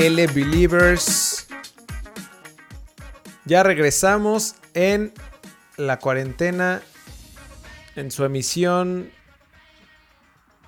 L 0.00 0.26
Believers. 0.28 1.46
Ya 3.44 3.62
regresamos 3.62 4.54
en 4.74 5.12
la 5.76 5.98
cuarentena. 5.98 6.82
En 7.96 8.10
su 8.10 8.24
emisión. 8.24 9.10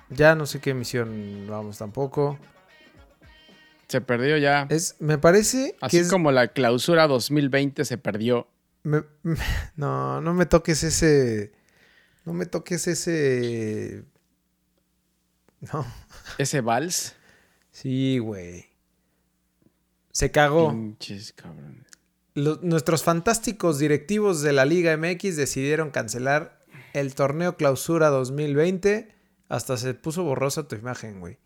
Ya 0.09 0.35
no 0.35 0.45
sé 0.45 0.59
qué 0.59 0.71
emisión 0.71 1.47
vamos 1.49 1.77
tampoco. 1.79 2.37
Se 3.87 4.01
perdió 4.01 4.37
ya. 4.37 4.67
Es, 4.69 4.95
me 4.99 5.17
parece 5.17 5.75
Así 5.81 5.97
que 5.97 6.01
es, 6.03 6.09
como 6.09 6.31
la 6.31 6.49
clausura 6.49 7.07
2020 7.07 7.85
se 7.85 7.97
perdió. 7.97 8.47
me- 8.83 9.03
me- 9.23 9.37
no, 9.75 10.21
no 10.21 10.33
me 10.33 10.45
toques 10.45 10.83
ese. 10.83 11.53
No 12.25 12.33
me 12.33 12.45
toques 12.45 12.87
ese. 12.87 14.03
No. 15.61 15.85
Ese 16.37 16.61
vals. 16.61 17.15
Sí, 17.71 18.19
güey. 18.19 18.71
Se 20.13 20.31
cagó. 20.31 20.69
Pinches 20.71 21.33
cabrones. 21.33 21.85
Los- 22.35 22.63
nuestros 22.63 23.03
fantásticos 23.03 23.77
directivos 23.79 24.41
de 24.41 24.53
la 24.53 24.63
Liga 24.65 24.95
MX 24.95 25.35
decidieron 25.35 25.91
cancelar 25.91 26.63
el 26.93 27.13
torneo 27.15 27.57
Clausura 27.57 28.07
2020. 28.09 29.13
Hasta 29.49 29.75
se 29.77 29.93
puso 29.93 30.23
borrosa 30.23 30.67
tu 30.67 30.75
imagen, 30.75 31.19
güey. 31.19 31.37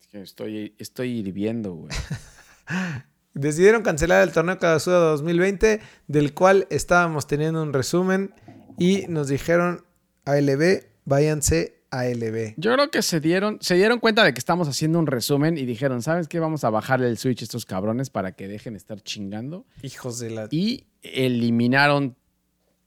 Es 0.00 0.06
que 0.06 0.22
estoy, 0.22 0.74
estoy 0.78 1.18
hirviendo, 1.18 1.72
güey. 1.74 1.90
Decidieron 3.34 3.82
cancelar 3.82 4.22
el 4.22 4.32
torneo 4.32 4.58
Clausura 4.58 4.96
2020, 4.98 5.80
del 6.06 6.34
cual 6.34 6.66
estábamos 6.70 7.26
teniendo 7.26 7.62
un 7.62 7.72
resumen 7.72 8.34
y 8.78 9.06
nos 9.08 9.28
dijeron 9.28 9.84
ALB, 10.24 10.84
váyanse 11.04 11.77
ALB. 11.90 12.54
Yo 12.56 12.72
creo 12.74 12.90
que 12.90 13.02
se 13.02 13.20
dieron, 13.20 13.58
se 13.60 13.74
dieron 13.76 13.98
cuenta 14.00 14.24
de 14.24 14.32
que 14.32 14.38
estamos 14.38 14.68
haciendo 14.68 14.98
un 14.98 15.06
resumen 15.06 15.56
y 15.56 15.64
dijeron, 15.64 16.02
¿sabes 16.02 16.28
qué? 16.28 16.38
Vamos 16.40 16.64
a 16.64 16.70
bajarle 16.70 17.08
el 17.08 17.18
switch 17.18 17.42
a 17.42 17.44
estos 17.44 17.64
cabrones 17.66 18.10
para 18.10 18.32
que 18.32 18.46
dejen 18.48 18.74
de 18.74 18.78
estar 18.78 19.00
chingando. 19.00 19.64
Hijos 19.82 20.18
de 20.18 20.30
la... 20.30 20.48
Y 20.50 20.86
eliminaron 21.02 22.16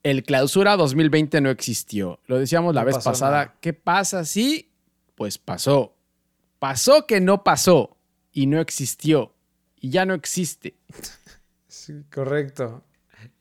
el 0.03 0.23
clausura 0.23 0.75
2020 0.77 1.41
no 1.41 1.49
existió. 1.49 2.19
Lo 2.27 2.39
decíamos 2.39 2.73
la 2.75 2.81
No 2.81 2.87
vez 2.87 2.97
pasada. 3.03 3.31
nada. 3.31 3.55
¿Qué 3.61 3.73
pasa 3.73 4.25
si? 4.25 4.71
Pues 5.15 5.37
pasó. 5.37 5.95
Pasó 6.59 7.05
que 7.07 7.21
no 7.21 7.43
pasó 7.43 7.97
y 8.31 8.45
no 8.47 8.59
existió. 8.61 9.33
Y 9.79 9.89
ya 9.89 10.05
no 10.05 10.13
existe. 10.13 10.75
Sí, 11.67 11.93
correcto. 12.13 12.83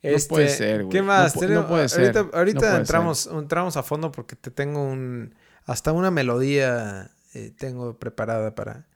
No 0.03 0.11
puede 0.28 0.48
ser, 0.48 0.84
güey. 0.84 0.88
¿Qué 0.91 1.03
más? 1.03 1.34
No 1.34 1.42
pu- 1.42 1.48
no 1.50 1.66
puede 1.66 1.88
ser. 1.88 2.16
Ahorita, 2.16 2.38
ahorita 2.38 2.55
No 2.55 2.61
puede 2.61 2.77
entramos, 2.77 3.27
entramos 3.27 3.77
a 3.77 3.83
fondo 3.83 4.12
porque 4.12 4.36
te 4.36 4.50
tengo 4.53 4.83
un... 4.84 5.34
Hasta 5.66 5.92
una 5.92 6.11
melodía 6.11 7.11
eh, 7.34 7.53
tengo 7.56 7.98
preparada 7.98 8.55
para, 8.55 8.86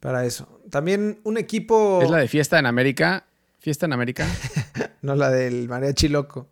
para 0.00 0.24
eso. 0.24 0.60
También 0.70 1.20
un 1.24 1.36
equipo... 1.36 2.00
Es 2.02 2.10
la 2.10 2.18
de 2.18 2.28
Fiesta 2.28 2.58
en 2.58 2.66
América. 2.66 3.26
Fiesta 3.58 3.86
en 3.86 3.92
América. 3.92 4.26
No 5.02 5.16
la 5.16 5.30
del 5.30 5.68
mariachi 5.68 6.06
loco. 6.06 6.48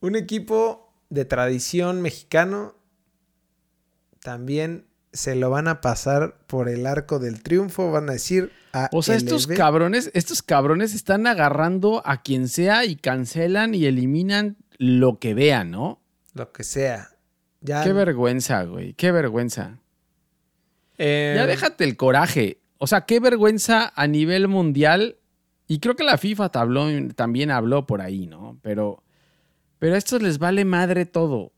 Un 0.00 0.16
equipo 0.16 0.94
de 1.10 1.26
tradición 1.26 2.00
mexicano 2.00 2.74
también 4.20 4.86
se 5.12 5.36
lo 5.36 5.50
van 5.50 5.68
a 5.68 5.82
pasar 5.82 6.38
por 6.46 6.70
el 6.70 6.86
arco 6.86 7.18
del 7.18 7.42
triunfo. 7.42 7.90
Van 7.90 8.08
a 8.08 8.14
decir 8.14 8.50
a 8.72 8.88
O 8.92 9.02
sea, 9.02 9.16
estos 9.16 9.46
cabrones, 9.46 10.10
estos 10.14 10.42
cabrones 10.42 10.94
están 10.94 11.26
agarrando 11.26 12.02
a 12.06 12.22
quien 12.22 12.48
sea 12.48 12.84
y 12.84 12.96
cancelan 12.96 13.74
y 13.74 13.84
eliminan 13.84 14.56
lo 14.78 15.18
que 15.18 15.34
vean, 15.34 15.70
¿no? 15.70 16.00
Lo 16.32 16.50
que 16.50 16.64
sea. 16.64 17.11
Ya, 17.62 17.84
Qué 17.84 17.92
vergüenza, 17.92 18.64
güey. 18.64 18.94
Qué 18.94 19.12
vergüenza. 19.12 19.78
eh, 20.98 21.34
Ya 21.36 21.46
déjate 21.46 21.84
el 21.84 21.96
coraje. 21.96 22.58
O 22.78 22.86
sea, 22.86 23.02
qué 23.02 23.20
vergüenza 23.20 23.92
a 23.94 24.06
nivel 24.06 24.48
mundial. 24.48 25.16
Y 25.68 25.78
creo 25.78 25.94
que 25.96 26.04
la 26.04 26.18
FIFA 26.18 26.50
tabló- 26.50 27.14
también 27.14 27.50
habló 27.50 27.86
por 27.86 28.00
ahí, 28.00 28.26
¿no? 28.26 28.58
Pero, 28.62 29.02
pero 29.78 29.94
a 29.94 29.98
estos 29.98 30.20
les 30.22 30.38
vale 30.38 30.64
madre 30.64 31.06
todo. 31.06 31.52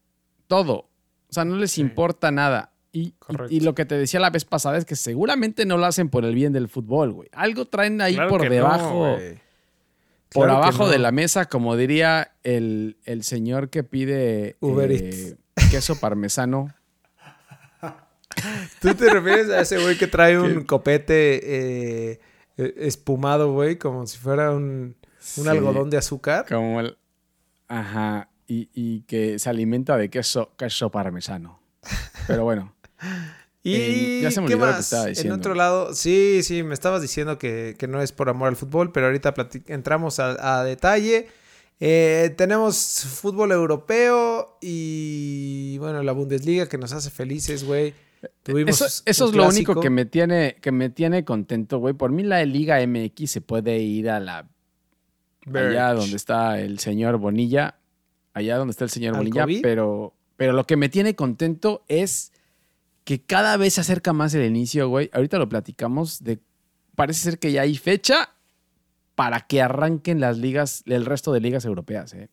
Todo. 0.47 0.75
O 1.28 1.32
sea, 1.32 1.44
no 1.44 1.56
les 1.56 1.72
Sí. 1.72 1.81
importa 1.81 2.31
nada. 2.31 2.70
Y, 2.93 3.00
y- 3.09 3.10
Correcto. 3.12 3.53
y 3.53 3.60
lo 3.60 3.75
que 3.75 3.87
te 3.87 3.97
decía 3.97 4.20
la 4.20 4.31
vez 4.31 4.44
pasada 4.44 4.76
es 4.78 4.84
que 4.84 4.94
seguramente 4.94 5.66
no 5.66 5.78
lo 5.78 5.87
hacen 5.87 6.10
por 6.10 6.25
el 6.25 6.34
bien 6.34 6.53
del 6.53 6.69
fútbol, 6.69 7.12
güey. 7.12 7.28
Algo 7.32 7.64
traen 7.64 8.00
ahí 8.00 8.14
claro 8.14 8.28
por 8.31 8.44
no, 8.44 8.50
debajo. 8.50 9.16
por 10.28 10.44
Claro 10.47 10.53
abajo 10.62 10.84
no. 10.84 10.91
de 10.91 10.98
la 10.98 11.10
mesa, 11.10 11.47
como 11.47 11.76
diría 11.76 12.34
el, 12.44 12.98
el 13.04 13.25
señor 13.25 13.70
que 13.70 13.82
pide 13.82 14.56
Uber 14.60 14.93
eh, 14.93 15.37
queso 15.70 15.98
parmesano. 15.98 16.72
¿Tú 18.81 18.94
te 18.94 19.09
refieres 19.10 19.48
a 19.50 19.60
ese 19.60 19.78
güey 19.81 19.97
que 19.97 20.06
trae 20.06 20.38
un 20.38 20.65
copete 20.65 21.41
eh, 22.12 22.20
eh, 22.56 22.75
espumado, 22.78 23.53
güey? 23.53 23.76
Como 23.78 24.06
si 24.06 24.19
fuera 24.19 24.50
un, 24.50 24.97
un 25.37 25.44
Sí. 25.44 25.48
algodón 25.48 25.88
de 25.91 25.97
azúcar. 25.98 26.44
Como 26.48 26.81
el. 26.81 26.97
Ajá. 27.69 28.28
Y, 28.47 28.69
y 28.75 29.00
que 29.03 29.38
se 29.38 29.48
alimenta 29.48 29.97
de 29.97 30.10
queso, 30.10 30.53
queso 30.59 30.91
parmesano. 30.91 31.60
Pero 32.26 32.44
bueno. 32.44 32.75
Y 33.66 33.76
Eh, 33.76 34.20
ya 34.20 34.31
se 34.31 34.43
me 34.43 34.47
¿qué 34.47 34.53
olvidó 34.56 34.66
lo 34.66 34.72
que 34.72 34.76
más? 34.76 34.84
estaba 34.84 35.04
En 35.04 35.09
diciendo. 35.09 35.37
otro 35.37 35.54
lado, 35.54 35.94
sí, 35.94 36.43
sí, 36.43 36.62
me 36.62 36.75
estabas 36.75 37.00
diciendo 37.00 37.38
que, 37.38 37.76
que 37.78 37.88
no 37.88 38.03
es 38.03 38.12
por 38.12 38.28
amor 38.28 38.48
al 38.48 38.56
fútbol, 38.56 38.93
pero 38.93 39.06
ahorita 39.06 39.32
entramos 39.69 40.20
a, 40.20 40.59
a 40.59 40.64
detalle. 40.64 41.28
Eh, 41.80 42.34
tenemos 42.36 43.04
fútbol 43.20 43.52
europeo 43.52 44.58
y 44.60 45.76
bueno, 45.78 46.02
la 46.02 46.12
Bundesliga 46.12 46.68
que 46.68 46.78
nos 46.78 46.92
hace 46.92 47.10
felices, 47.10 47.64
güey. 47.64 47.94
Tuvimos 48.42 48.80
Eso, 48.80 49.02
es 49.28 49.34
lo 49.34 49.46
único 49.46 49.80
que 49.80 49.90
me 49.90 50.04
tiene, 50.06 50.56
que 50.60 50.72
me 50.72 50.88
tiene 50.88 51.24
contento, 51.24 51.78
güey. 51.78 51.94
Por 51.94 52.10
mí 52.10 52.22
la 52.22 52.44
Liga 52.44 52.84
MX 52.86 53.30
se 53.30 53.40
puede 53.40 53.78
ir 53.78 54.08
a 54.08 54.20
la 54.20 54.48
allá 55.52 55.92
donde 55.92 56.16
está 56.16 56.58
el 56.58 56.78
señor 56.78 57.18
Bonilla, 57.18 57.78
allá 58.32 58.56
donde 58.56 58.70
está 58.70 58.84
el 58.84 58.90
señor 58.90 59.14
¿Al 59.14 59.18
Bonilla, 59.18 59.42
COVID? 59.42 59.62
pero, 59.62 60.14
pero 60.36 60.52
lo 60.52 60.64
que 60.64 60.76
me 60.76 60.88
tiene 60.88 61.14
contento 61.14 61.84
es 61.88 62.32
que 63.04 63.20
cada 63.20 63.56
vez 63.58 63.74
se 63.74 63.82
acerca 63.82 64.12
más 64.12 64.32
el 64.34 64.44
inicio, 64.44 64.88
güey. 64.88 65.10
Ahorita 65.12 65.38
lo 65.38 65.48
platicamos 65.48 66.24
de, 66.24 66.38
parece 66.94 67.20
ser 67.20 67.38
que 67.38 67.52
ya 67.52 67.62
hay 67.62 67.76
fecha 67.76 68.33
para 69.14 69.41
que 69.41 69.62
arranquen 69.62 70.20
las 70.20 70.38
ligas, 70.38 70.82
el 70.86 71.04
resto 71.06 71.32
de 71.32 71.41
ligas 71.41 71.64
europeas, 71.64 72.12
¿eh? 72.14 72.28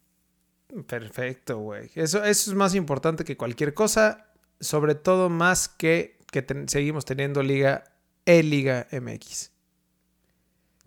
Perfecto, 0.87 1.59
güey. 1.59 1.89
Eso, 1.95 2.23
eso 2.23 2.51
es 2.51 2.55
más 2.55 2.75
importante 2.75 3.23
que 3.23 3.35
cualquier 3.37 3.73
cosa, 3.73 4.27
sobre 4.59 4.95
todo 4.95 5.29
más 5.29 5.67
que 5.67 6.17
que 6.31 6.41
ten- 6.41 6.69
seguimos 6.69 7.03
teniendo 7.03 7.43
liga 7.43 7.83
E-Liga 8.25 8.87
MX. 8.91 9.51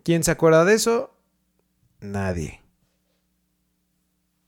¿Quién 0.03 0.25
se 0.25 0.31
acuerda 0.31 0.65
de 0.65 0.75
eso? 0.75 1.15
Nadie. 2.01 2.63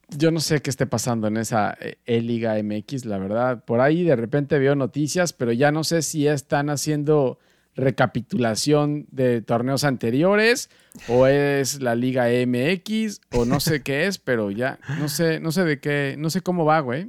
Yo 0.09 0.31
no 0.31 0.41
sé 0.41 0.63
qué 0.63 0.71
esté 0.71 0.87
pasando 0.87 1.27
en 1.27 1.37
esa 1.37 1.77
eh, 1.81 1.99
E-Liga 2.07 2.57
MX, 2.63 3.05
la 3.07 3.19
verdad. 3.19 3.65
Por 3.65 3.81
ahí 3.81 4.05
de 4.05 4.15
repente 4.17 4.59
veo 4.59 4.75
noticias, 4.77 5.33
pero 5.33 5.53
ya 5.53 5.73
no 5.73 5.83
sé 5.85 6.01
si 6.03 6.27
están 6.29 6.71
haciendo 6.71 7.39
recapitulación 7.77 9.07
de 9.11 9.43
torneos 9.43 9.85
anteriores 9.85 10.71
o 11.09 11.27
es 11.27 11.81
la 11.83 11.95
Liga 11.95 12.27
MX 12.29 13.21
o 13.33 13.45
no 13.45 13.61
sé 13.61 13.83
qué 13.83 14.07
es, 14.07 14.19
pero 14.19 14.51
ya 14.51 14.79
no 14.99 15.09
sé, 15.09 15.41
no 15.41 15.53
sé 15.53 15.65
de 15.65 15.79
qué, 15.81 16.17
no 16.19 16.31
sé 16.31 16.41
cómo 16.41 16.65
va, 16.65 16.81
güey. 16.81 17.09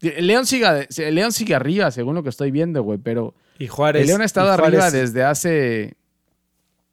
El 0.00 0.26
León 0.26 0.44
sigue, 0.46 0.66
el 0.98 1.14
León 1.14 1.32
sigue 1.32 1.54
arriba, 1.54 1.90
según 1.90 2.14
lo 2.14 2.22
que 2.22 2.28
estoy 2.28 2.50
viendo, 2.50 2.82
güey, 2.82 2.98
pero 2.98 3.34
Y 3.58 3.68
Juárez. 3.68 4.02
el 4.02 4.08
León 4.08 4.20
ha 4.20 4.26
estado 4.26 4.48
Juárez- 4.48 4.66
arriba 4.66 4.90
desde 4.90 5.22
hace 5.24 5.94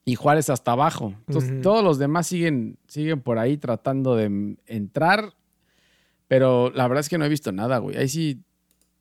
y 0.06 0.16
Juárez 0.16 0.50
hasta 0.50 0.72
abajo. 0.72 1.14
Entonces, 1.28 1.62
todos 1.62 1.84
los 1.84 2.00
demás 2.00 2.28
siguen, 2.28 2.78
siguen 2.88 3.22
por 3.22 3.38
ahí 3.38 3.58
tratando 3.58 4.16
de 4.16 4.56
entrar. 4.66 5.34
Pero 6.28 6.72
la 6.74 6.88
verdad 6.88 7.02
es 7.02 7.10
que 7.10 7.18
no 7.18 7.26
he 7.26 7.30
visto 7.30 7.52
nada, 7.52 7.78
güey. 7.80 7.98
Ahí 7.98 8.08
sí 8.08 8.42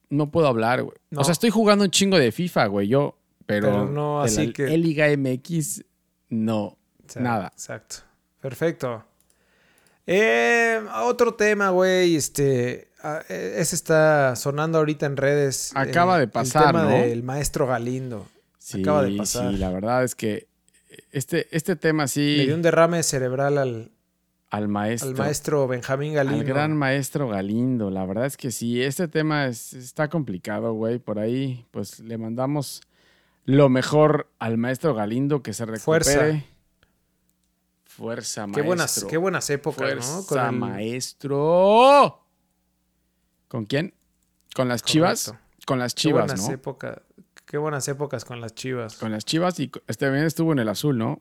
no 0.08 0.30
puedo 0.32 0.48
hablar, 0.48 0.82
güey. 0.82 0.96
No. 1.10 1.20
O 1.20 1.24
sea, 1.24 1.32
estoy 1.32 1.50
jugando 1.50 1.84
un 1.84 1.90
chingo 1.90 2.18
de 2.18 2.32
FIFA, 2.32 2.66
güey, 2.66 2.88
yo. 2.88 3.16
Pero, 3.50 3.66
Pero 3.70 3.86
no 3.86 4.20
de 4.20 4.26
así 4.26 4.46
la 4.48 4.52
que- 4.52 4.78
Liga 4.78 5.06
MX, 5.08 5.84
no. 6.30 6.76
Exacto, 7.02 7.20
Nada. 7.28 7.48
Exacto. 7.54 7.96
Perfecto. 8.40 9.04
Eh, 10.06 10.80
otro 11.04 11.34
tema, 11.34 11.70
güey. 11.70 12.16
Este. 12.16 12.88
ah, 13.02 13.20
eh, 13.28 13.56
ese 13.58 13.76
está 13.76 14.34
sonando 14.36 14.78
ahorita 14.78 15.06
en 15.06 15.16
redes. 15.16 15.72
Acaba 15.74 16.16
eh, 16.16 16.20
de 16.20 16.28
pasar, 16.28 16.62
El 16.66 16.68
tema 16.72 16.82
¿no? 16.84 16.90
del 16.90 17.22
maestro 17.22 17.66
Galindo. 17.66 18.26
Sí, 18.58 18.80
Acaba 18.82 19.02
de 19.04 19.16
pasar. 19.16 19.50
sí, 19.52 19.58
la 19.58 19.70
verdad 19.70 20.04
es 20.04 20.14
que 20.14 20.48
este, 21.12 21.48
este 21.56 21.76
tema 21.76 22.06
sí 22.08 22.36
Le 22.38 22.46
dio 22.46 22.54
un 22.54 22.62
derrame 22.62 23.02
cerebral 23.02 23.58
al, 23.58 23.90
al 24.50 24.68
maestro. 24.68 25.08
al 25.10 25.16
maestro 25.16 25.66
Benjamín 25.68 26.14
Galindo. 26.14 26.40
Al 26.40 26.44
gran 26.44 26.76
maestro 26.76 27.28
Galindo. 27.28 27.90
La 27.90 28.04
verdad 28.06 28.26
es 28.26 28.36
que 28.36 28.50
sí, 28.50 28.82
este 28.82 29.08
tema 29.08 29.46
es- 29.46 29.72
está 29.74 30.08
complicado, 30.08 30.72
güey. 30.72 30.98
Por 30.98 31.18
ahí, 31.18 31.66
pues 31.70 32.00
le 32.00 32.18
mandamos 32.18 32.82
lo 33.44 33.68
mejor 33.68 34.30
al 34.38 34.58
maestro 34.58 34.94
Galindo 34.94 35.42
que 35.42 35.52
se 35.52 35.64
recupere. 35.66 36.04
Fuerza. 36.04 36.44
Fuerza, 37.84 38.40
Qué 38.42 38.46
maestro. 38.46 38.64
buenas, 38.64 39.04
qué 39.10 39.16
buenas 39.16 39.50
épocas, 39.50 39.94
¿no? 39.96 40.22
Fuerza, 40.22 40.48
el- 40.48 40.56
maestro. 40.56 42.24
¿Con 43.48 43.66
quién? 43.66 43.94
¿Con 44.54 44.68
las 44.68 44.82
chivas? 44.82 45.34
Con 45.66 45.78
las 45.78 45.94
Qué 45.94 46.02
chivas, 46.02 46.26
buenas 46.26 46.48
¿no? 46.48 46.54
épocas. 46.54 46.98
qué 47.44 47.58
buenas 47.58 47.86
épocas 47.88 48.24
con 48.24 48.40
las 48.40 48.54
Chivas. 48.54 48.96
Con 48.96 49.10
las 49.10 49.24
Chivas 49.24 49.58
y 49.60 49.70
este 49.88 50.06
también 50.06 50.24
estuvo 50.24 50.52
en 50.52 50.60
el 50.60 50.68
azul, 50.68 50.96
¿no? 50.96 51.20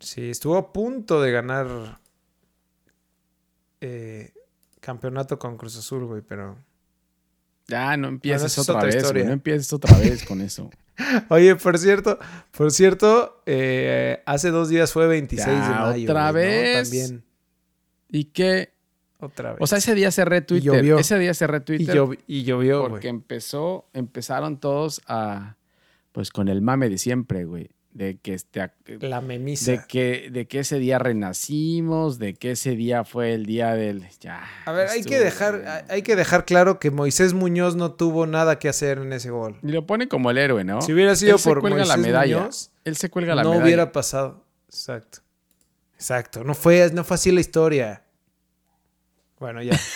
Sí, 0.00 0.28
estuvo 0.30 0.56
a 0.58 0.72
punto 0.72 1.20
de 1.22 1.30
ganar 1.30 2.00
eh, 3.80 4.32
campeonato 4.80 5.38
con 5.38 5.56
Cruz 5.56 5.76
Azul, 5.78 6.04
güey, 6.04 6.20
pero... 6.22 6.58
Ya, 7.66 7.96
no 7.96 8.08
empieces 8.08 8.58
otra, 8.58 8.76
otra 8.76 8.88
vez. 9.12 9.26
No 9.26 9.32
empieces 9.32 9.72
otra 9.72 9.96
vez 9.98 10.24
con 10.24 10.40
eso. 10.40 10.70
Oye, 11.30 11.56
por 11.56 11.78
cierto, 11.78 12.18
por 12.50 12.70
cierto, 12.70 13.42
eh, 13.46 14.22
hace 14.26 14.50
dos 14.50 14.68
días 14.68 14.92
fue 14.92 15.06
26 15.06 15.46
de 15.48 15.52
mayo. 15.54 16.04
otra 16.10 16.30
güey, 16.30 16.44
¿no? 16.44 16.50
vez. 16.50 16.90
También, 16.90 17.24
¿Y 18.10 18.24
qué? 18.24 18.72
otra 19.18 19.52
vez. 19.52 19.58
O 19.60 19.66
sea, 19.66 19.78
ese 19.78 19.94
día 19.94 20.10
cerré 20.10 20.42
Twitter. 20.42 20.72
llovió. 20.74 20.98
Ese 20.98 21.18
día 21.18 21.32
cerré 21.32 21.58
y, 21.58 21.60
Twitter 21.62 21.96
llov- 21.96 22.18
y 22.26 22.42
llovió, 22.44 22.82
porque 22.82 23.08
güey. 23.08 23.20
empezó, 23.20 23.88
empezaron 23.94 24.58
todos 24.60 25.00
a, 25.08 25.56
pues 26.12 26.30
con 26.30 26.48
el 26.48 26.60
mame 26.60 26.90
de 26.90 26.98
siempre, 26.98 27.44
güey. 27.44 27.70
De 27.94 28.18
que 28.18 28.34
este, 28.34 28.70
La 29.00 29.20
memisa. 29.20 29.70
de 29.70 29.80
que, 29.86 30.28
de 30.30 30.46
que 30.48 30.58
ese 30.58 30.80
día 30.80 30.98
renacimos, 30.98 32.18
de 32.18 32.34
que 32.34 32.50
ese 32.50 32.74
día 32.74 33.04
fue 33.04 33.32
el 33.34 33.46
día 33.46 33.74
del, 33.74 34.08
ya. 34.18 34.44
A 34.64 34.72
ver, 34.72 34.88
hay 34.88 35.04
que 35.04 35.20
dejar, 35.20 35.84
hay 35.88 36.02
que 36.02 36.16
dejar 36.16 36.44
claro 36.44 36.80
que 36.80 36.90
Moisés 36.90 37.34
Muñoz 37.34 37.76
no 37.76 37.92
tuvo 37.92 38.26
nada 38.26 38.58
que 38.58 38.68
hacer 38.68 38.98
en 38.98 39.12
ese 39.12 39.30
gol. 39.30 39.58
Y 39.62 39.68
lo 39.68 39.86
pone 39.86 40.08
como 40.08 40.32
el 40.32 40.38
héroe, 40.38 40.64
¿no? 40.64 40.82
Si 40.82 40.92
hubiera 40.92 41.14
sido 41.14 41.34
Él 41.34 41.38
se 41.38 41.48
por 41.48 41.62
la 41.62 41.70
Moisés 41.76 41.96
medalla. 41.98 42.38
Muñoz, 42.38 42.72
Él 42.84 42.96
se 42.96 43.10
cuelga 43.10 43.36
la 43.36 43.44
no 43.44 43.50
medalla. 43.50 43.64
hubiera 43.64 43.92
pasado. 43.92 44.44
Exacto. 44.68 45.20
Exacto. 45.94 46.42
No 46.42 46.54
fue, 46.54 46.90
no 46.92 47.04
fue 47.04 47.14
así 47.14 47.30
la 47.30 47.40
historia. 47.40 48.02
Bueno, 49.38 49.62
ya. 49.62 49.78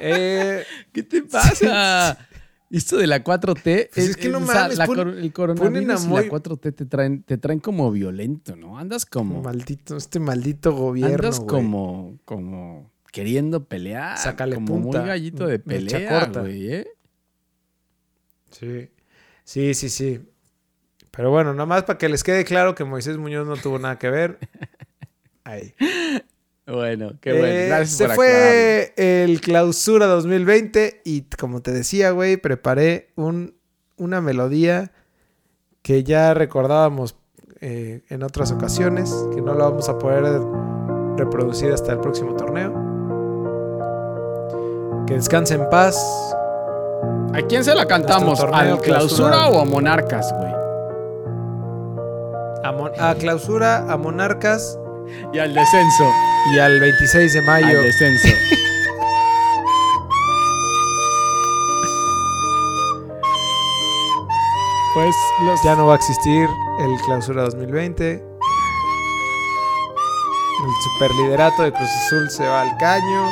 Eh, 0.00 0.64
¿Qué 0.92 1.02
te 1.02 1.22
pasa? 1.22 2.16
Esto 2.70 2.98
de 2.98 3.06
la 3.06 3.24
4T. 3.24 3.90
Pues 3.94 4.08
es 4.10 4.16
que 4.16 4.28
no 4.28 4.40
mames, 4.40 4.76
la 4.76 4.86
pon- 4.86 4.96
cor- 4.96 5.08
el 5.08 5.14
ponen 5.14 5.28
a 5.30 5.32
coronavirus 5.32 5.82
y 5.82 5.86
la 5.86 5.98
Moy- 6.00 6.28
4T 6.28 6.74
te 6.74 6.84
traen, 6.84 7.22
te 7.22 7.38
traen 7.38 7.60
como 7.60 7.90
violento, 7.90 8.56
¿no? 8.56 8.78
Andas 8.78 9.06
como. 9.06 9.42
maldito, 9.42 9.96
este 9.96 10.20
maldito 10.20 10.72
gobierno. 10.74 11.14
andas 11.16 11.38
güey. 11.40 11.48
como, 11.48 12.18
como 12.26 12.90
queriendo 13.10 13.64
pelear. 13.64 14.18
Sácale 14.18 14.56
como 14.56 14.66
punta, 14.82 14.98
muy 15.00 15.08
gallito 15.08 15.46
de 15.46 15.58
pelea, 15.58 16.08
corta. 16.20 16.40
güey, 16.40 16.72
¿eh? 16.72 16.88
Sí. 18.50 18.90
Sí, 19.44 19.72
sí, 19.74 19.88
sí. 19.88 20.20
Pero 21.10 21.30
bueno, 21.30 21.52
nada 21.54 21.66
más 21.66 21.84
para 21.84 21.98
que 21.98 22.08
les 22.10 22.22
quede 22.22 22.44
claro 22.44 22.74
que 22.74 22.84
Moisés 22.84 23.16
Muñoz 23.16 23.46
no 23.46 23.56
tuvo 23.56 23.78
nada 23.78 23.98
que 23.98 24.10
ver. 24.10 24.38
Ahí. 25.44 25.74
Bueno, 26.70 27.12
qué 27.20 27.32
bueno. 27.32 27.46
Eh, 27.46 27.66
Gracias 27.68 27.90
se 27.96 28.06
por 28.06 28.14
fue 28.16 28.92
el 28.96 29.40
clausura 29.40 30.06
2020 30.06 31.00
y 31.04 31.22
como 31.22 31.60
te 31.62 31.72
decía, 31.72 32.10
güey, 32.10 32.36
preparé 32.36 33.08
un, 33.16 33.54
una 33.96 34.20
melodía 34.20 34.92
que 35.82 36.04
ya 36.04 36.34
recordábamos 36.34 37.16
eh, 37.60 38.02
en 38.10 38.22
otras 38.22 38.52
ocasiones, 38.52 39.12
que 39.34 39.40
no 39.40 39.54
la 39.54 39.64
vamos 39.64 39.88
a 39.88 39.98
poder 39.98 40.40
reproducir 41.16 41.72
hasta 41.72 41.92
el 41.92 42.00
próximo 42.00 42.34
torneo. 42.36 42.72
Que 45.06 45.14
descanse 45.14 45.54
en 45.54 45.68
paz. 45.70 45.96
¿A 47.32 47.40
quién 47.48 47.64
se 47.64 47.74
la 47.74 47.86
cantamos? 47.86 48.38
torneo 48.38 48.58
¿Al 48.74 48.80
clausura 48.80 49.30
clausura. 49.30 49.48
o 49.48 49.60
a 49.60 49.64
Monarcas, 49.64 50.34
güey? 50.38 50.52
A, 52.62 52.72
Mon- 52.72 52.92
a 52.98 53.14
clausura, 53.14 53.90
a 53.90 53.96
Monarcas 53.96 54.77
Y 55.32 55.38
al 55.38 55.54
descenso. 55.54 56.12
y 56.52 56.58
al 56.58 56.80
26 56.80 57.32
de 57.32 57.42
mayo. 57.42 57.78
Al 57.78 57.84
descenso. 57.84 58.28
pues 64.94 65.14
los 65.44 65.62
Ya 65.62 65.74
no 65.76 65.86
va 65.86 65.92
a 65.94 65.96
existir 65.96 66.48
el 66.80 67.00
clausura 67.04 67.42
2020. 67.44 68.12
El 70.60 70.70
superliderato 70.82 71.62
de 71.62 71.72
Cruz 71.72 71.88
Azul 71.88 72.30
se 72.30 72.46
va 72.46 72.62
al 72.62 72.76
caño. 72.78 73.30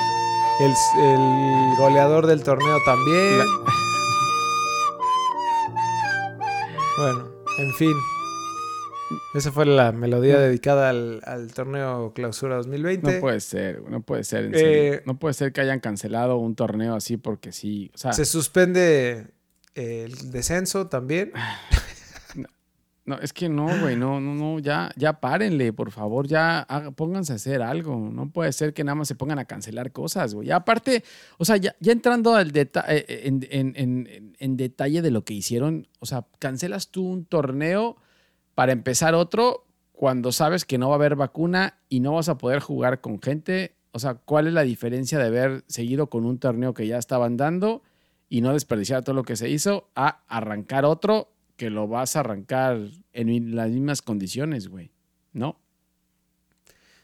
El, 0.61 0.73
el 0.99 1.76
goleador 1.76 2.26
del 2.26 2.43
torneo 2.43 2.78
también. 2.84 3.43
Bueno, 6.99 7.25
en 7.58 7.75
fin. 7.75 7.93
Esa 9.37 9.53
fue 9.53 9.67
la 9.67 9.93
melodía 9.93 10.38
dedicada 10.38 10.88
al, 10.91 11.21
al 11.25 11.53
torneo 11.53 12.12
clausura 12.15 12.56
2020. 12.56 13.15
No 13.15 13.21
puede 13.21 13.41
ser, 13.41 13.83
no 13.88 14.00
puede 14.00 14.25
ser, 14.25 14.47
en 14.47 14.55
Eh, 14.55 14.59
serio. 14.59 15.03
No 15.06 15.19
puede 15.19 15.35
ser 15.35 15.53
que 15.53 15.61
hayan 15.61 15.81
cancelado 15.81 16.38
un 16.38 16.55
torneo 16.55 16.94
así 16.94 17.17
porque 17.17 17.53
sí. 17.53 17.91
O 17.94 17.99
sea, 17.99 18.12
Se 18.12 18.25
suspende 18.25 19.27
el 19.75 20.31
descenso 20.31 20.87
también. 20.88 21.33
no, 23.05 23.19
es 23.21 23.33
que 23.33 23.49
no, 23.49 23.67
güey, 23.81 23.94
no, 23.94 24.21
no, 24.21 24.35
no, 24.35 24.59
ya, 24.59 24.91
ya 24.97 25.21
párenle, 25.21 25.73
por 25.73 25.93
favor, 25.93 26.27
ya 26.27 26.61
haga- 26.61 26.91
pónganse 26.91 27.35
a 27.35 27.37
hacer 27.37 27.62
algo. 27.62 27.97
No 28.12 28.31
puede 28.31 28.53
ser 28.53 28.75
que 28.75 28.83
nada 28.83 28.97
más 28.97 29.06
se 29.06 29.15
pongan 29.15 29.38
a 29.38 29.44
cancelar 29.44 29.93
cosas, 29.93 30.35
güey. 30.35 30.50
Aparte, 30.50 31.05
o 31.38 31.44
sea, 31.44 31.56
ya, 31.56 31.77
ya 31.79 31.93
entrando 31.93 32.35
al 32.35 32.56
eh, 32.56 32.69
eh, 32.88 33.21
en, 33.25 33.47
en- 33.50 33.75
en- 33.77 34.06
en- 34.09 34.37
en 34.41 34.56
detalle 34.56 35.03
de 35.03 35.11
lo 35.12 35.25
que 35.25 35.35
hicieron, 35.35 35.87
o 36.00 36.06
sea, 36.06 36.27
cancelas 36.41 36.88
tú 36.91 37.06
un 37.06 37.27
torneo 37.27 37.97
para 38.56 38.73
empezar 38.73 39.14
otro 39.14 39.67
cuando 39.93 40.32
sabes 40.32 40.64
que 40.64 40.79
no 40.79 40.88
va 40.88 40.94
a 40.94 40.97
haber 40.97 41.14
vacuna 41.14 41.79
y 41.91 42.00
no 42.00 42.14
vas 42.14 42.31
a 42.31 42.38
poder 42.38 42.61
jugar 42.61 43.03
con 43.03 43.20
gente. 43.20 43.76
O 43.93 43.99
sea, 43.99 44.14
¿cuál 44.14 44.47
es 44.47 44.55
la 44.55 44.62
diferencia 44.62 45.19
de 45.19 45.26
haber 45.26 45.62
seguido 45.69 46.08
con 46.08 46.25
un 46.25 46.38
torneo 46.38 46.73
que 46.73 46.87
ya 46.87 46.97
estaban 46.97 47.37
dando 47.37 47.82
y 48.31 48.41
no 48.41 48.55
desperdiciar 48.55 49.05
todo 49.05 49.14
lo 49.14 49.25
que 49.25 49.37
se 49.37 49.50
hizo 49.50 49.91
a 49.94 50.25
arrancar 50.26 50.87
otro 50.87 51.35
que 51.56 51.69
lo 51.69 51.87
vas 51.87 52.17
a 52.17 52.20
arrancar 52.20 52.79
en 53.12 53.55
las 53.55 53.70
mismas 53.70 54.00
condiciones, 54.00 54.69
güey? 54.69 54.91
¿No? 55.35 55.61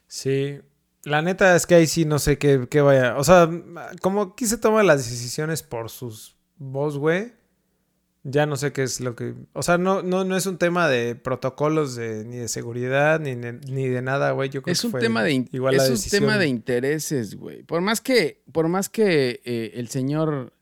Sí. 0.06 0.58
La 1.05 1.20
neta 1.20 1.55
es 1.55 1.66
que 1.66 1.75
ahí 1.75 1.87
sí 1.87 2.06
no 2.06 2.19
sé 2.19 2.38
qué, 2.38 2.81
vaya. 2.81 3.19
O 3.19 3.25
sea, 3.25 3.50
como 4.00 4.22
aquí 4.22 4.46
se 4.46 4.56
toman 4.56 4.87
las 4.87 4.98
decisiones 5.08 5.62
por 5.62 5.90
sus 5.90 6.34
voz, 6.56 6.96
güey. 6.96 7.34
Ya 8.24 8.46
no 8.46 8.54
sé 8.56 8.72
qué 8.72 8.84
es 8.84 9.00
lo 9.00 9.16
que. 9.16 9.34
O 9.52 9.62
sea, 9.64 9.78
no, 9.78 10.02
no, 10.02 10.22
no 10.24 10.36
es 10.36 10.46
un 10.46 10.56
tema 10.56 10.88
de 10.88 11.16
protocolos 11.16 11.96
de, 11.96 12.24
ni 12.24 12.36
de 12.36 12.46
seguridad, 12.48 13.19
ni, 13.19 13.34
de- 13.34 13.54
ni 13.69 13.88
de 13.88 14.00
nada, 14.00 14.30
güey. 14.30 14.48
Yo 14.48 14.62
creo 14.62 14.72
Es 14.72 14.80
que 14.80 14.86
un 14.86 14.90
fue 14.92 15.00
tema 15.00 15.24
de 15.24 15.44
igual 15.50 15.76
la 15.76 15.84
es 15.84 15.91
un 16.05 16.10
tema 16.20 16.38
de 16.38 16.46
intereses, 16.46 17.34
güey. 17.34 17.64
Por 17.64 17.81
más 17.81 18.00
que, 18.00 18.43
por 18.52 18.69
más 18.69 18.88
que 18.88 19.41
eh, 19.44 19.72
el 19.74 19.88
señor 19.88 20.52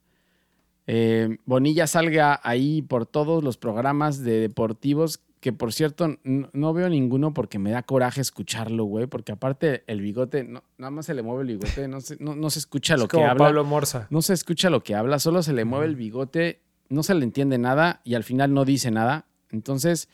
eh, 0.87 1.37
Bonilla 1.45 1.87
salga 1.87 2.41
ahí 2.43 2.83
por 2.83 3.05
todos 3.07 3.45
los 3.45 3.57
programas 3.59 4.23
de 4.25 4.41
deportivos, 4.41 5.21
que 5.41 5.53
por 5.53 5.73
cierto 5.73 6.19
no 6.25 6.73
veo 6.75 6.89
ninguno 6.89 7.33
porque 7.33 7.59
me 7.59 7.71
da 7.71 7.83
coraje 7.83 8.21
escucharlo, 8.23 8.85
güey. 8.85 9.07
Porque 9.07 9.33
aparte 9.33 9.85
el 9.87 10.01
bigote, 10.01 10.45
no- 10.45 10.65
nada 10.79 10.91
más 10.91 11.07
se 11.07 11.15
le 11.15 11.23
mueve 11.23 11.43
el 11.43 11.59
bigote, 11.59 11.89
no 11.89 12.01
se, 12.01 12.17
no, 12.21 12.35
no 12.37 12.49
se 12.51 12.59
escucha 12.59 12.95
Es 12.95 13.01
lo 13.01 13.09
que 13.09 13.23
habla. 13.23 13.45
Pablo 13.47 13.65
Morza. 13.65 14.07
No 14.11 14.23
se 14.23 14.33
escucha 14.33 14.71
lo 14.71 14.83
que 14.83 14.95
habla, 14.95 15.19
solo 15.19 15.43
se 15.43 15.53
le 15.53 15.65
mueve 15.65 15.87
el 15.87 15.97
bigote, 15.97 16.61
no 16.91 17.03
se 17.03 17.15
le 17.15 17.25
entiende 17.25 17.57
nada 17.57 18.03
y 18.05 18.15
al 18.15 18.25
final 18.25 18.53
no 18.53 18.67
dice 18.67 18.91
nada. 18.91 19.25
Entonces, 19.51 20.09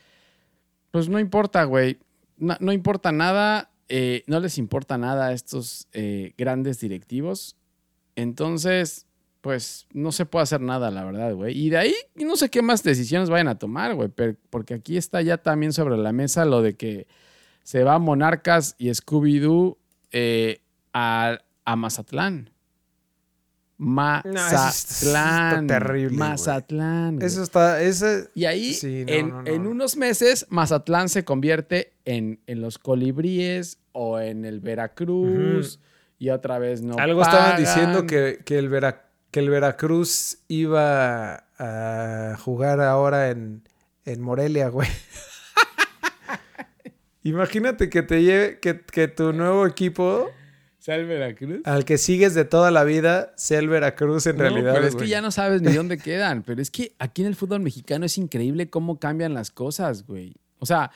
pues 0.93 1.09
no 1.09 1.19
importa, 1.19 1.65
güey. 1.65 1.99
No, 2.39 2.71
importa 2.71 3.13
nada, 3.13 3.71
eh, 3.89 4.23
no 4.27 4.39
les 4.41 4.59
importa 4.59 4.99
nada 4.99 5.29
a 5.29 5.33
estos 5.33 5.89
eh, 5.93 6.35
grandes 6.37 6.79
directivos. 6.79 7.57
Entonces, 8.15 9.07
pues 9.41 9.87
no 9.93 10.13
se 10.13 10.27
puede 10.27 10.43
hacer 10.43 10.61
nada, 10.61 10.91
la 10.91 11.05
verdad, 11.05 11.35
güey. 11.35 11.59
Y 11.59 11.71
de 11.71 11.79
ahí 11.79 11.95
no 12.15 12.37
sé 12.37 12.51
qué 12.51 12.61
más 12.61 12.83
decisiones 12.83 13.31
vayan 13.31 13.49
a 13.49 13.59
tomar, 13.59 13.95
güey, 13.95 14.11
porque 14.51 14.75
aquí 14.75 14.99
está 14.99 15.23
ya 15.23 15.39
también 15.39 15.73
sobre 15.73 15.97
la 15.97 16.13
mesa 16.13 16.45
lo 16.45 16.61
de 16.61 16.77
que 16.77 17.07
se 17.63 17.83
va 17.85 17.99
Monarcas 17.99 18.75
y 18.79 18.89
Scooby-Doo 18.89 19.79
eh, 20.13 20.61
a, 20.93 21.39
a 21.65 21.77
Mazatlán. 21.77 22.51
Eso 23.79 24.31
está 24.31 24.33
Mazatlán. 24.33 25.67
terrible, 25.67 26.09
güey. 26.09 26.19
Mazatlán. 26.19 27.17
güey. 27.17 27.27
Eso 27.27 27.43
está. 27.43 27.83
Ese, 27.83 28.31
Y 28.35 28.45
ahí, 28.47 28.73
Sí, 28.75 29.05
no, 29.07 29.13
en, 29.13 29.29
no, 29.29 29.43
no. 29.43 29.51
en 29.51 29.67
unos 29.67 29.97
meses, 29.97 30.47
Mazatlán 30.49 31.09
se 31.09 31.25
convierte 31.25 31.93
en, 32.05 32.41
en 32.47 32.61
los 32.63 32.79
colibríes 32.79 33.79
o 33.93 34.19
en 34.21 34.45
el 34.45 34.61
Veracruz. 34.61 35.81
Y 36.19 36.31
otra 36.31 36.59
vez 36.59 36.81
no. 36.81 36.97
algo 36.97 37.21
estaban 37.23 37.59
diciendo 37.59 38.07
que, 38.07 38.41
que 38.45 38.59
el 38.59 38.71
Vera- 38.71 39.05
que 39.31 39.41
el 39.41 39.51
Veracruz 39.51 40.39
iba 40.49 41.45
a 41.59 42.37
jugar 42.41 42.81
ahora 42.81 43.29
en, 43.31 43.69
en 44.07 44.23
Morelia, 44.23 44.69
güey. 44.69 44.89
Imagínate 47.23 47.91
que 47.91 48.03
te 48.03 48.23
lleve, 48.23 48.61
que, 48.61 48.81
que 48.81 49.09
tu 49.09 49.33
nuevo 49.33 49.67
equipo, 49.67 50.31
¿Sea 50.87 50.95
el 50.95 51.07
Veracruz? 51.07 51.63
al 51.65 51.85
que 51.85 51.99
sigues 51.99 52.33
de 52.35 52.45
toda 52.45 52.71
la 52.71 52.85
vida, 52.85 53.33
sea 53.37 53.59
el 53.59 53.69
Veracruz 53.69 54.25
en 54.29 54.37
No, 54.37 54.43
realidad. 54.43 54.73
pero 54.73 54.87
es 54.87 54.95
que 54.95 55.09
ya 55.09 55.21
no 55.21 55.33
sabes 55.33 55.61
ni 55.61 55.73
dónde 55.75 55.99
quedan. 55.99 56.45
Pero 56.45 56.63
es 56.63 56.71
que 56.71 56.95
aquí 57.01 57.23
en 57.23 57.27
el 57.29 57.35
fútbol 57.35 57.59
mexicano 57.59 58.07
es 58.07 58.17
increíble 58.19 58.71
cómo 58.71 59.01
cambian 59.01 59.35
las 59.35 59.51
cosas, 59.51 60.07
güey. 60.07 60.35
O 60.61 60.67
sea, 60.67 60.93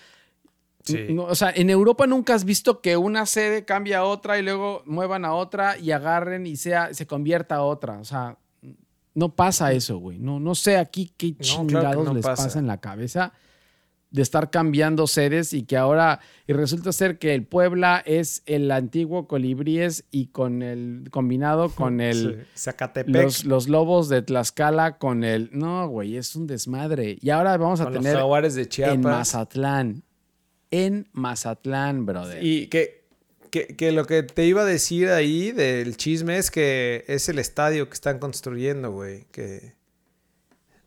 Sí. 0.84 1.08
no- 1.10 1.24
o 1.24 1.34
sea, 1.34 1.50
en 1.54 1.68
Europa 1.70 2.06
nunca 2.06 2.34
has 2.34 2.44
visto 2.44 2.80
que 2.80 2.96
una 2.96 3.26
sede 3.26 3.64
cambia 3.64 3.98
a 3.98 4.04
otra 4.04 4.38
y 4.38 4.42
luego 4.42 4.82
muevan 4.86 5.24
a 5.24 5.34
otra 5.34 5.76
y 5.76 5.90
agarren 5.90 6.46
y 6.46 6.56
sea, 6.56 6.94
se 6.94 7.06
convierta 7.06 7.56
a 7.56 7.62
otra. 7.62 7.98
O 7.98 8.04
sea, 8.04 8.36
No 9.12 9.34
pasa 9.34 9.72
eso, 9.72 9.98
güey. 9.98 10.20
No, 10.20 10.38
no 10.38 10.54
sé 10.54 10.76
aquí 10.76 11.12
qué 11.16 11.30
No, 11.32 11.36
claro 11.36 11.42
que 11.42 11.46
chingados 11.66 12.04
no 12.06 12.14
les 12.14 12.24
pasa. 12.24 12.44
pasa 12.44 12.58
en 12.60 12.68
la 12.68 12.76
cabeza 12.78 13.32
de 14.10 14.22
estar 14.22 14.50
cambiando 14.50 15.06
sedes 15.06 15.52
y 15.52 15.62
que 15.62 15.76
ahora, 15.76 16.20
y 16.46 16.52
resulta 16.52 16.92
ser 16.92 17.18
que 17.18 17.34
el 17.34 17.44
Puebla 17.44 18.02
es 18.04 18.42
el 18.46 18.70
antiguo 18.72 19.28
Colibríes 19.28 20.04
y 20.10 20.26
con 20.26 20.62
el 20.62 21.04
combinado 21.10 21.68
con 21.74 22.00
el, 22.00 22.46
Sí, 22.54 22.60
Zacatepec. 22.62 23.14
los, 23.14 23.44
los 23.44 23.68
lobos 23.68 24.08
de 24.08 24.22
Tlaxcala 24.22 24.98
con 24.98 25.22
el, 25.22 25.50
no, 25.52 25.88
güey, 25.88 26.16
es 26.16 26.34
un 26.34 26.46
desmadre. 26.48 27.18
Y 27.20 27.30
ahora 27.30 27.56
vamos 27.56 27.80
a 27.80 27.84
con 27.84 27.94
los 27.94 28.02
tener 28.02 28.18
jaguares 28.18 28.54
de 28.56 28.68
Chiapas. 28.68 28.94
en 28.94 29.00
Mazatlán, 29.02 30.02
en 30.72 31.08
Mazatlán, 31.12 32.04
brother. 32.04 32.42
Y 32.44 32.66
que, 32.66 33.04
que, 33.50 33.68
que 33.76 33.92
lo 33.92 34.06
que 34.06 34.24
te 34.24 34.44
iba 34.44 34.62
a 34.62 34.64
decir 34.64 35.08
ahí 35.10 35.52
del 35.52 35.96
chisme 35.96 36.36
es 36.36 36.50
que 36.50 37.04
es 37.06 37.28
el 37.28 37.38
estadio 37.38 37.88
que 37.88 37.94
están 37.94 38.18
construyendo, 38.18 38.90
güey. 38.90 39.24
Que 39.30 39.74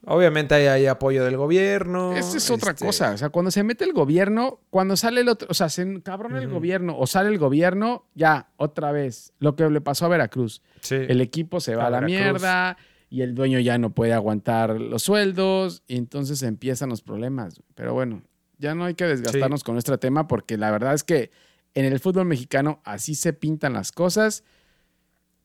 obviamente 0.05 0.55
hay, 0.55 0.67
hay 0.67 0.85
apoyo 0.87 1.23
del 1.23 1.37
gobierno. 1.37 2.13
Esa 2.15 2.37
es 2.37 2.49
otra 2.49 2.71
este, 2.71 2.85
cosa. 2.85 3.11
O 3.11 3.17
sea, 3.17 3.29
cuando 3.29 3.51
se 3.51 3.63
mete 3.63 3.83
el 3.83 3.93
gobierno, 3.93 4.59
cuando 4.69 4.95
sale 4.97 5.21
el 5.21 5.29
otro, 5.29 5.47
o 5.49 5.53
sea, 5.53 5.69
se 5.69 5.81
encabrona 5.81 6.39
el 6.39 6.47
gobierno 6.47 6.97
o 6.97 7.07
sale 7.07 7.29
el 7.29 7.37
gobierno, 7.37 8.05
ya, 8.15 8.49
otra 8.57 8.91
vez. 8.91 9.33
Lo 9.39 9.55
que 9.55 9.69
le 9.69 9.81
pasó 9.81 10.05
a 10.05 10.09
Veracruz. 10.09 10.61
Sí. 10.81 10.95
El 10.95 11.21
equipo 11.21 11.59
se 11.59 11.75
va 11.75 11.83
A 11.83 11.87
a 11.87 11.89
la 11.89 11.99
Veracruz. 11.99 12.19
mierda 12.19 12.77
y 13.09 13.21
el 13.21 13.35
dueño 13.35 13.59
ya 13.59 13.77
no 13.77 13.91
puede 13.91 14.13
aguantar 14.13 14.79
los 14.79 15.03
sueldos 15.03 15.83
y 15.87 15.97
entonces 15.97 16.41
empiezan 16.43 16.89
los 16.89 17.01
problemas. 17.01 17.61
Pero 17.75 17.93
bueno, 17.93 18.23
ya 18.57 18.73
no 18.75 18.85
hay 18.85 18.95
que 18.95 19.05
desgastarnos 19.05 19.63
con 19.63 19.75
nuestro 19.75 19.99
tema 19.99 20.27
porque 20.27 20.57
la 20.57 20.71
verdad 20.71 20.93
es 20.93 21.03
que 21.03 21.31
en 21.75 21.85
el 21.85 21.99
fútbol 21.99 22.25
mexicano 22.25 22.81
así 22.83 23.15
se 23.15 23.33
pintan 23.33 23.73
las 23.73 23.91
cosas 23.91 24.43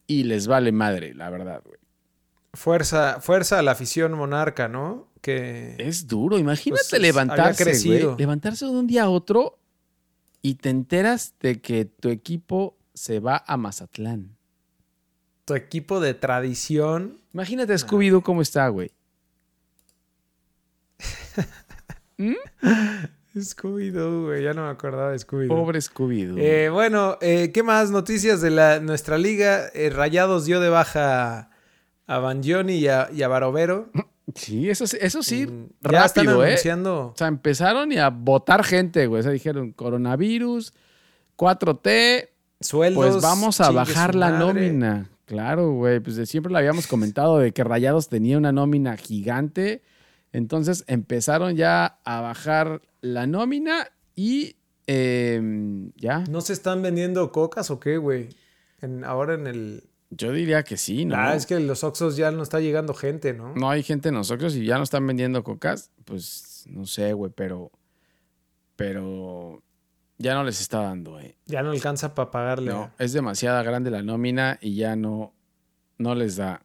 y 0.07 0.25
les 0.25 0.47
vale 0.47 0.73
madre, 0.73 1.15
la 1.15 1.29
verdad, 1.29 1.63
güey. 1.65 1.79
Fuerza, 2.55 3.21
fuerza 3.21 3.59
a 3.59 3.63
la 3.63 3.73
afición 3.73 4.13
monarca, 4.13 4.69
¿no? 4.69 5.09
Que 5.21 5.77
Es 5.79 6.07
duro, 6.09 6.39
imagínate 6.39 6.81
Pues, 6.83 6.93
es- 6.93 7.01
levantarse, 7.01 7.63
había 7.63 7.73
crecido. 7.73 8.07
güey, 8.11 8.19
levantarse 8.19 8.65
de 8.65 8.71
un 8.73 8.87
día 8.87 9.05
a 9.05 9.11
otro 9.11 9.59
y 10.43 10.55
te 10.55 10.71
enteras 10.71 11.35
de 11.41 11.61
que 11.61 11.85
tu 11.85 12.09
equipo 12.09 12.77
se 12.95 13.21
va 13.21 13.45
a 13.47 13.57
Mazatlán. 13.57 14.37
tu 15.45 15.55
equipo 15.55 16.01
de 16.01 16.13
tradición. 16.15 17.21
Imagínate 17.33 17.73
a 17.73 17.77
Scooby-Doo 17.79 18.23
cómo 18.23 18.43
está, 18.43 18.69
güey. 18.69 18.93
Scooby-Doo, 23.37 24.27
güey. 24.27 24.43
Ya 24.43 24.55
no 24.55 24.65
me 24.65 24.71
acordaba 24.71 25.11
de 25.13 25.19
Scooby-Doo. 25.19 25.49
Pobre 25.49 25.81
Scooby-Doo. 25.81 26.39
Eh, 26.39 26.69
bueno, 26.71 27.19
eh, 27.21 27.51
¿qué 27.53 27.63
más 27.63 27.91
noticias 27.91 28.41
de 28.41 28.51
la, 28.51 28.81
nuestra 28.81 29.19
liga? 29.19 29.69
Eh, 29.75 29.91
Rayados 29.91 30.45
dio 30.45 30.61
de 30.61 30.69
baja 30.69 31.51
a 32.09 32.19
Banjoni 32.19 32.73
y 32.75 32.89
a, 32.89 33.09
y 33.15 33.23
a 33.23 33.29
Barovero. 33.29 33.91
sí, 34.35 34.69
eso, 34.69 34.87
sí- 34.89 34.99
eso 35.01 35.23
sí, 35.23 35.47
Mm, 35.47 35.69
ya 35.93 36.05
están 36.07 36.25
rápido, 36.27 36.43
¿eh? 36.45 36.49
anunciando. 36.49 37.07
O 37.09 37.15
sea, 37.17 37.29
empezaron 37.29 37.93
y 37.93 37.99
a 37.99 38.09
votar 38.11 38.65
gente, 38.65 39.07
güey. 39.07 39.21
O 39.21 39.23
sea, 39.23 39.31
dijeron 39.33 39.71
coronavirus, 39.73 40.73
4T, 41.37 42.31
Sueldos. 42.61 43.07
pues 43.13 43.23
vamos 43.23 43.61
a 43.61 43.71
bajar 43.71 44.15
la 44.15 44.31
nómina. 44.39 45.11
Claro, 45.27 45.73
güey. 45.73 46.01
Pues 46.01 46.17
de 46.17 46.27
siempre 46.27 46.51
le 46.53 46.59
habíamos 46.59 46.87
comentado 46.87 47.39
de 47.39 47.53
que 47.53 47.63
Rayados 47.63 48.09
tenía 48.09 48.39
una 48.39 48.51
nómina 48.51 48.97
gigante. 48.97 49.83
Entonces 50.33 50.85
empezaron 50.89 51.55
ya 51.57 51.99
a 52.05 52.21
bajar 52.23 52.83
la 53.03 53.27
nómina 53.27 53.89
y 54.17 54.57
eh, 54.87 55.91
ya. 55.97 56.25
¿No 56.31 56.41
se 56.41 56.55
están 56.55 56.81
vendiendo 56.83 57.31
cocas 57.31 57.71
o 57.71 57.79
qué, 57.79 57.99
güey? 57.99 58.31
En- 58.81 59.05
ahora 59.05 59.35
en 59.35 59.47
el. 59.47 59.85
Yo 60.11 60.33
diría 60.33 60.63
que 60.63 60.77
sí, 60.79 61.05
¿no? 61.05 61.17
Ah, 61.17 61.35
es 61.35 61.45
que 61.45 61.55
en 61.57 61.67
los 61.67 61.85
Oxos 61.85 62.17
ya 62.17 62.31
no 62.31 62.43
está 62.43 62.61
llegando 62.61 62.95
gente, 62.95 63.35
¿no? 63.35 63.55
No 63.55 63.69
hay 63.69 63.83
gente 63.83 64.09
en 64.09 64.15
nosotros 64.15 64.55
y 64.57 64.65
ya 64.65 64.79
no 64.79 64.83
están 64.85 65.07
vendiendo 65.07 65.45
cocas. 65.45 65.91
Pues 66.05 66.65
no 66.69 66.87
sé, 66.87 67.13
güey, 67.13 67.31
pero. 67.35 67.71
Pero. 68.77 69.63
Ya 70.21 70.35
no 70.35 70.43
les 70.45 70.61
está 70.61 70.81
dando, 70.81 71.21
eh. 71.21 71.37
Ya 71.47 71.63
no 71.63 71.71
alcanza 71.71 72.15
para 72.15 72.31
pagarle. 72.31 72.73
No, 72.73 72.91
es 72.99 73.13
demasiada 73.13 73.63
grande 73.63 73.91
la 73.91 74.03
nómina 74.03 74.59
y 74.61 74.75
ya 74.75 74.97
no, 74.97 75.33
no 75.99 76.15
les 76.17 76.37
da. 76.37 76.63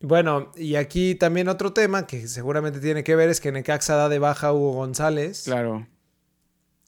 Bueno, 0.00 0.50
y 0.56 0.76
aquí 0.76 1.14
también 1.14 1.48
otro 1.48 1.72
tema 1.72 2.06
que 2.06 2.26
seguramente 2.28 2.80
tiene 2.80 3.04
que 3.04 3.14
ver 3.14 3.28
es 3.28 3.40
que 3.40 3.52
Necaxa 3.52 3.94
da 3.94 4.08
de 4.08 4.18
baja 4.18 4.48
a 4.48 4.52
Hugo 4.52 4.72
González, 4.72 5.42
Claro. 5.44 5.86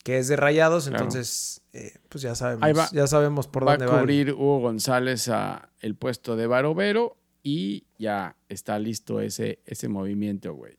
que 0.03 0.19
es 0.19 0.29
de 0.29 0.37
Rayados, 0.37 0.89
Claro. 0.89 1.05
entonces 1.05 1.61
eh, 1.75 1.93
pues 2.09 2.23
ya 2.23 2.35
sabemos, 2.35 2.63
Ahí 2.63 2.73
va- 2.73 2.89
ya 2.93 3.07
sabemos 3.07 3.47
por 3.49 3.67
va 3.67 3.73
a 3.73 3.77
dónde 3.77 3.87
va. 3.93 3.99
el- 3.99 4.01
cubrir. 4.07 4.33
Hugo 4.33 4.61
González 4.61 5.29
a 5.29 5.71
el 5.81 5.97
puesto 5.97 6.37
de 6.37 6.47
Barovero 6.47 7.17
y 7.43 7.85
ya 7.99 8.37
está 8.49 8.79
listo 8.79 9.21
ese, 9.21 9.61
ese 9.67 9.89
movimiento, 9.89 10.55
güey. 10.55 10.79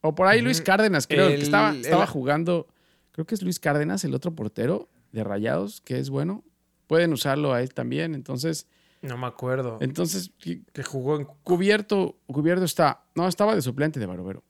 O 0.00 0.14
por 0.14 0.26
ahí 0.26 0.40
Luis. 0.42 0.60
Cárdenas, 0.60 1.06
creo, 1.06 1.28
el 1.28 1.36
que 1.36 1.42
estaba, 1.42 1.70
el- 1.70 1.80
estaba 1.84 2.06
jugando. 2.06 2.66
Creo 3.12 3.26
que 3.26 3.34
es 3.36 3.42
Luis 3.42 3.60
Cárdenas, 3.60 4.02
el 4.04 4.14
otro 4.14 4.34
portero 4.34 4.88
de 5.12 5.22
Rayados, 5.24 5.80
que 5.82 5.98
es 5.98 6.10
bueno. 6.10 6.42
Pueden 6.86 7.12
usarlo 7.12 7.52
a 7.54 7.62
él 7.62 7.72
también. 7.72 8.14
Entonces, 8.14 8.66
No 9.02 9.16
me 9.16 9.26
acuerdo. 9.26 9.78
entonces 9.80 10.32
que 10.38 10.82
jugó 10.82 11.16
en... 11.16 11.26
cubierto, 11.44 12.18
cubierto 12.26 12.64
está. 12.64 13.04
No, 13.14 13.28
estaba 13.28 13.54
de 13.54 13.62
suplente 13.62 14.00
de 14.00 14.06
Barovero. 14.06 14.42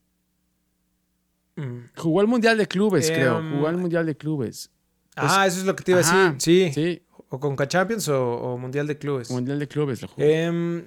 Mm. 1.57 1.91
Jugó 1.97 2.21
el 2.21 2.27
Mundial 2.27 2.59
de 2.59 2.67
Clubes, 2.67 3.09
Em, 3.11 3.15
creo. 3.17 3.43
Jugó 3.53 3.69
el 3.69 3.77
Mundial 3.77 4.07
de 4.07 4.17
Clubes. 4.17 4.71
Ah, 5.17 5.47
eso 5.47 5.61
es 5.61 5.65
lo 5.67 5.75
que 5.77 5.85
te 5.85 5.93
iba 5.93 6.01
a 6.01 6.03
decir. 6.03 6.35
Sí. 6.39 6.73
Sí, 6.75 7.03
O 7.29 7.41
con 7.41 7.57
Champions 7.69 8.09
o, 8.09 8.23
o 8.37 8.59
Mundial 8.59 8.87
de 8.87 8.99
Clubes. 8.99 9.31
Mundial 9.31 9.59
de 9.59 9.69
Clubes 9.69 10.03
lo. 10.03 10.09
Em, 10.17 10.85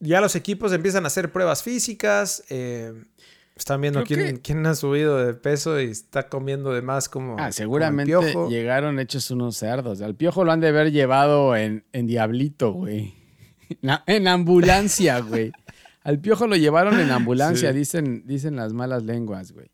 ya 0.00 0.20
los 0.20 0.34
equipos 0.36 0.72
empiezan 0.72 1.04
a 1.04 1.06
hacer 1.08 1.30
pruebas 1.32 1.62
físicas. 1.62 2.44
em, 2.48 3.04
están 3.56 3.80
viendo 3.80 4.02
Creo 4.02 4.18
quién, 4.18 4.36
que- 4.36 4.42
quién 4.42 4.66
ha 4.66 4.74
subido 4.74 5.16
de 5.24 5.32
peso 5.34 5.80
y 5.80 5.84
está 5.84 6.28
comiendo 6.28 6.72
de 6.72 6.82
más 6.82 7.08
como. 7.08 7.36
como 7.36 7.42
Ah, 7.44 7.46
el 7.48 7.52
seguramente 7.52 8.10
Piojo. 8.10 8.48
llegaron 8.48 8.98
hechos 8.98 9.30
unos 9.30 9.56
cerdos. 9.56 10.00
Al 10.00 10.16
piojo 10.16 10.44
lo 10.44 10.50
han 10.52 10.60
de 10.60 10.68
haber 10.68 10.90
llevado 10.90 11.54
en, 11.56 11.84
en 11.92 12.06
Diablito, 12.06 12.72
güey. 12.72 13.14
En 14.06 14.28
ambulancia, 14.28 15.20
güey. 15.20 15.52
Al 16.02 16.18
piojo 16.20 16.46
lo 16.46 16.54
llevaron 16.56 17.00
en 17.00 17.10
ambulancia, 17.10 17.72
Sí. 17.72 17.78
dicen, 17.78 18.24
dicen 18.26 18.56
las 18.56 18.72
malas 18.74 19.04
lenguas, 19.04 19.52
güey. 19.52 19.70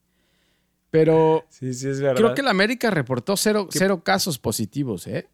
Pero 0.91 1.45
Sí, 1.49 1.73
sí, 1.75 1.89
es 1.89 2.01
verdad. 2.01 2.17
creo 2.17 2.35
que 2.35 2.43
la 2.43 2.51
América 2.51 2.91
reportó 2.91 3.37
cero, 3.37 3.69
cero 3.71 4.03
casos 4.03 4.39
positivos, 4.39 5.07
¿eh? 5.07 5.29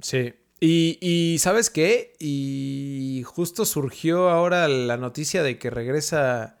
Sí. 0.00 0.34
Y, 0.60 0.98
y 1.00 1.38
¿sabes 1.38 1.70
qué? 1.70 2.14
Y 2.18 3.22
justo 3.26 3.64
surgió 3.64 4.30
ahora 4.30 4.68
la 4.68 4.96
noticia 4.96 5.42
de 5.42 5.58
que 5.58 5.70
regresa 5.70 6.56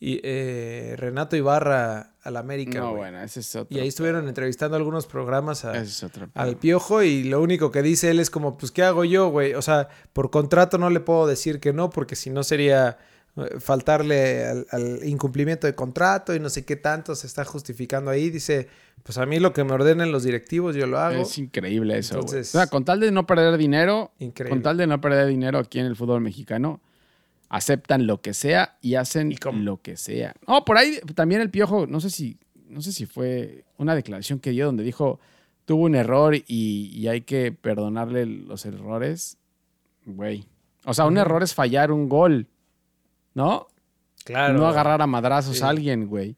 eh, 0.00 0.94
Renato 0.98 1.34
Ibarra 1.34 2.14
a 2.22 2.30
la 2.30 2.40
América. 2.40 2.80
No, 2.80 2.94
bueno, 2.94 3.20
ese 3.22 3.40
es 3.40 3.56
otro. 3.56 3.74
y 3.76 3.80
ahí 3.80 3.88
estuvieron 3.88 4.28
entrevistando 4.28 4.76
algunos 4.76 5.06
programas 5.06 5.64
a- 5.64 5.80
es 5.80 6.04
al 6.34 6.56
piojo 6.58 7.02
y 7.02 7.24
lo 7.24 7.40
único 7.40 7.70
que 7.72 7.82
dice 7.82 8.10
él 8.10 8.20
es 8.20 8.28
como, 8.30 8.58
pues, 8.58 8.70
¿qué 8.70 8.82
hago 8.82 9.04
yo, 9.04 9.28
güey? 9.30 9.54
O 9.54 9.62
sea, 9.62 9.88
por 10.12 10.30
contrato 10.30 10.76
no 10.78 10.90
le 10.90 11.00
puedo 11.00 11.26
decir 11.26 11.58
que 11.58 11.72
no 11.72 11.88
porque 11.90 12.16
si 12.16 12.28
no 12.30 12.44
sería 12.44 12.98
faltarle 13.60 14.44
al, 14.46 14.66
al 14.70 15.00
incumplimiento 15.08 15.66
de 15.66 15.74
contrato 15.74 16.34
y 16.34 16.40
no 16.40 16.48
sé 16.50 16.64
qué 16.64 16.76
tanto 16.76 17.14
se 17.14 17.26
está 17.26 17.44
justificando 17.44 18.10
ahí. 18.10 18.30
Dice, 18.30 18.68
pues 19.02 19.18
a 19.18 19.26
mí 19.26 19.38
lo 19.38 19.52
que 19.52 19.64
me 19.64 19.72
ordenen 19.72 20.12
los 20.12 20.24
directivos 20.24 20.74
yo 20.76 20.86
lo 20.86 20.98
hago. 20.98 21.22
Es 21.22 21.38
increíble 21.38 21.98
eso. 21.98 22.14
Entonces- 22.16 22.54
O 22.54 22.58
sea, 22.58 22.66
con 22.66 22.84
tal 22.84 23.00
de 23.00 23.10
no 23.10 23.26
perder 23.26 23.56
dinero, 23.58 24.12
Increíble. 24.18 24.50
con 24.56 24.62
tal 24.62 24.76
de 24.76 24.86
no 24.86 25.00
perder 25.00 25.26
dinero 25.28 25.58
aquí 25.58 25.78
en 25.78 25.86
el 25.86 25.96
fútbol 25.96 26.20
mexicano, 26.20 26.80
aceptan 27.48 28.06
lo 28.06 28.20
que 28.20 28.34
sea 28.34 28.76
y 28.82 28.96
hacen 28.96 29.34
lo 29.64 29.80
que 29.80 29.96
sea. 29.96 30.34
No, 30.46 30.64
por 30.64 30.76
ahí 30.76 30.98
también 31.14 31.40
el 31.40 31.50
Piojo, 31.50 31.86
no 31.86 32.00
sé 32.00 32.10
si, 32.10 32.38
no 32.68 32.82
sé 32.82 32.92
si 32.92 33.06
fue 33.06 33.64
una 33.78 33.94
declaración 33.94 34.38
que 34.38 34.50
dio 34.50 34.66
donde 34.66 34.82
dijo 34.84 35.18
tuvo 35.64 35.84
un 35.84 35.94
error 35.94 36.34
y, 36.34 36.42
y 36.46 37.08
hay 37.08 37.20
que 37.22 37.52
perdonarle 37.52 38.24
los 38.26 38.64
errores. 38.66 39.36
Güey. 40.06 40.46
O 40.86 40.94
sea, 40.94 41.04
un 41.06 41.18
error 41.18 41.42
es 41.42 41.52
fallar 41.54 41.92
un 41.92 42.08
gol, 42.08 42.46
¿no? 43.38 43.68
Claro. 44.24 44.54
No 44.54 44.66
agarrar 44.66 45.00
a 45.00 45.06
madrazos 45.06 45.58
Sí. 45.58 45.62
a 45.62 45.68
alguien, 45.68 46.08
güey. 46.08 46.36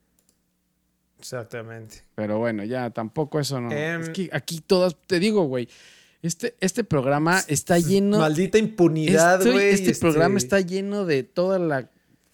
Exactamente. 1.18 2.02
Pero 2.14 2.38
bueno, 2.38 2.62
ya 2.64 2.90
tampoco 2.90 3.40
eso 3.40 3.60
no. 3.60 3.70
Em, 3.72 4.02
es 4.02 4.10
que 4.10 4.30
aquí 4.32 4.60
todas, 4.60 4.96
te 5.06 5.18
digo, 5.18 5.44
güey, 5.44 5.68
este, 6.22 6.54
este 6.60 6.84
programa 6.84 7.40
está 7.48 7.78
lleno. 7.78 8.18
Maldita 8.18 8.58
impunidad, 8.58 9.42
güey. 9.42 9.70
este 9.70 9.94
programa 9.94 10.38
está 10.38 10.60
lleno 10.60 11.04
de 11.06 11.22
toda 11.22 11.58
la. 11.58 11.90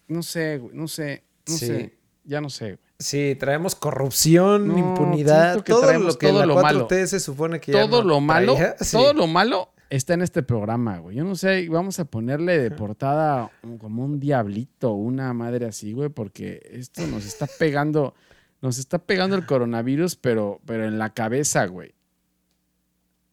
No 0.07 0.21
sé, 0.23 0.57
güey, 0.57 0.75
no 0.75 0.87
sé, 0.87 1.23
no 1.47 1.57
Sí. 1.57 1.65
sé. 1.65 1.97
Ya 2.23 2.41
no 2.41 2.49
sé, 2.49 2.65
güey. 2.65 2.79
Sí, 2.99 3.35
traemos 3.39 3.75
corrupción, 3.75 4.67
No, 4.69 4.77
impunidad, 4.77 5.63
todo 5.63 5.93
lo 5.99 6.17
que 6.17 6.27
todo 6.27 6.39
la 6.39 6.45
lo 6.47 6.55
4T 6.55 7.05
se 7.07 7.19
supone 7.19 7.59
que 7.61 7.71
ya 7.71 7.81
Todo 7.87 8.01
no 8.03 8.09
lo 8.09 8.19
malo. 8.21 8.57
Sí. 8.81 8.91
todo 8.97 9.13
lo 9.13 9.27
malo 9.27 9.69
está 9.89 10.13
en 10.13 10.21
este 10.21 10.43
programa, 10.43 10.99
güey. 10.99 11.15
Yo 11.15 11.23
no 11.23 11.35
sé, 11.35 11.67
vamos 11.69 11.99
a 11.99 12.05
ponerle 12.05 12.57
de 12.59 12.71
portada 12.75 13.51
como 13.79 14.03
un 14.03 14.19
diablito, 14.19 14.91
una 14.91 15.33
madre 15.33 15.65
así, 15.65 15.93
güey, 15.93 16.09
porque 16.09 16.61
esto 16.71 17.05
nos 17.07 17.25
está 17.25 17.47
pegando, 17.59 18.13
nos 18.61 18.77
está 18.77 18.99
pegando 18.99 19.35
el 19.35 19.45
coronavirus, 19.45 20.15
pero, 20.15 20.61
pero 20.65 20.85
en 20.85 20.97
la 20.97 21.13
cabeza, 21.13 21.65
güey. 21.65 21.93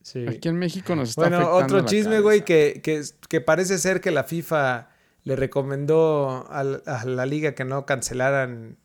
Sí. 0.02 0.26
Aquí 0.28 0.48
en 0.48 0.56
México 0.56 0.94
nos 0.94 1.10
está 1.10 1.22
Bueno, 1.22 1.36
afectando 1.36 1.64
otro 1.64 1.78
la 1.78 1.84
chisme, 1.86 2.20
güey, 2.20 2.44
que, 2.44 2.80
que, 2.82 3.02
que 3.28 3.40
parece 3.40 3.78
ser 3.78 4.00
que 4.02 4.10
la 4.10 4.24
FIFA 4.24 4.88
le 5.24 5.36
recomendó 5.36 6.46
a, 6.50 6.62
la 6.62 7.26
liga 7.26 7.54
que 7.54 7.64
no 7.64 7.86
cancelaran 7.86 8.76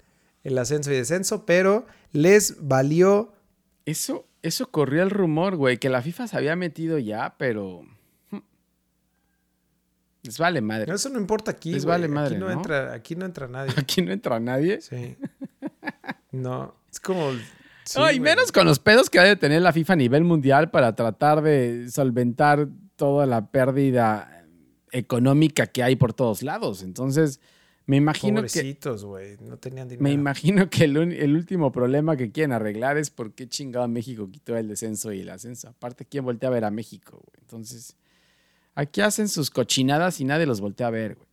el 0.43 0.57
ascenso 0.57 0.91
y 0.91 0.95
descenso, 0.95 1.45
pero 1.45 1.85
les 2.11 2.55
valió. 2.65 3.33
Eso, 3.85 4.25
eso 4.41 4.69
corrió 4.71 5.03
el 5.03 5.09
rumor, 5.09 5.55
güey, 5.55 5.77
que 5.77 5.89
la 5.89 6.01
FIFA 6.01 6.27
se 6.27 6.37
había 6.37 6.55
metido 6.55 6.97
ya, 6.97 7.35
pero... 7.37 7.81
hmm, 8.31 8.37
Les 10.23 10.37
vale 10.37 10.61
madre. 10.61 10.93
Eso 10.93 11.09
no 11.09 11.19
importa 11.19 11.51
aquí. 11.51 11.73
Les 11.73 11.85
vale 11.85 12.07
madre, 12.07 12.35
aquí 12.35 12.39
no, 12.39 12.47
¿no? 12.47 12.53
Entra, 12.53 12.93
aquí 12.93 13.15
no 13.15 13.25
entra 13.25 13.47
nadie. 13.47 13.73
Aquí 13.77 14.01
no 14.01 14.11
entra 14.11 14.39
nadie. 14.39 14.81
Sí. 14.81 15.17
No, 16.31 16.75
es 16.91 16.99
como. 16.99 17.31
sí, 17.83 17.97
no, 17.99 18.11
y 18.11 18.19
menos 18.19 18.51
con 18.51 18.65
los 18.65 18.79
pedos 18.79 19.09
que 19.09 19.19
ha 19.19 19.23
de 19.23 19.35
tener 19.35 19.61
la 19.61 19.73
FIFA 19.73 19.93
a 19.93 19.95
nivel 19.97 20.23
mundial 20.23 20.69
para 20.69 20.95
tratar 20.95 21.41
de 21.41 21.89
solventar 21.89 22.67
toda 22.95 23.25
la 23.25 23.49
pérdida 23.51 24.45
económica 24.91 25.67
que 25.67 25.83
hay 25.83 25.95
por 25.95 26.13
todos 26.13 26.43
lados. 26.43 26.83
Entonces, 26.83 27.39
me 27.89 27.97
imagino 27.97 28.35
que 28.43 28.47
Pobrecitos, 28.49 29.03
güey. 29.03 29.37
No 29.41 29.57
tenían 29.57 29.87
dinero. 29.87 30.03
me 30.03 30.11
imagino 30.11 30.69
que 30.69 30.83
el, 30.83 30.97
un- 30.97 31.11
el 31.11 31.35
último 31.35 31.71
problema 31.71 32.15
que 32.15 32.31
quieren 32.31 32.51
arreglar 32.51 32.97
es 32.97 33.09
por 33.09 33.33
qué 33.33 33.47
chingado 33.49 33.87
México 33.87 34.29
quitó 34.31 34.55
el 34.55 34.67
descenso 34.67 35.11
y 35.11 35.21
el 35.21 35.29
ascenso. 35.29 35.69
Aparte, 35.69 36.05
¿quién 36.05 36.23
voltea 36.23 36.49
a 36.49 36.51
ver 36.51 36.65
a 36.65 36.69
México? 36.71 37.13
güey? 37.17 37.39
Entonces, 37.41 37.95
aquí 38.75 39.01
hacen 39.01 39.27
sus 39.27 39.49
cochinadas 39.49 40.19
y 40.21 40.25
nadie 40.25 40.45
los 40.45 40.61
voltea 40.61 40.85
a 40.87 40.91
ver, 40.91 41.15
güey. 41.15 41.27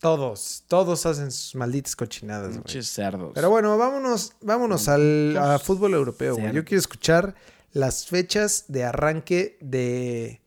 Todos, 0.00 0.64
todos 0.66 1.06
hacen 1.06 1.30
sus 1.30 1.54
malditas 1.54 1.94
cochinadas, 1.94 2.48
güey. 2.48 2.58
Muchos 2.58 2.88
cerdos. 2.88 3.32
Pero 3.34 3.50
bueno, 3.50 3.76
vámonos, 3.78 4.32
vámonos 4.40 4.88
al 4.88 5.36
a 5.36 5.58
fútbol 5.58 5.92
europeo, 5.94 6.34
güey. 6.36 6.52
Yo 6.52 6.64
quiero 6.64 6.80
escuchar 6.80 7.34
las 7.72 8.06
fechas 8.06 8.64
de 8.68 8.84
arranque 8.84 9.58
de, 9.60 10.40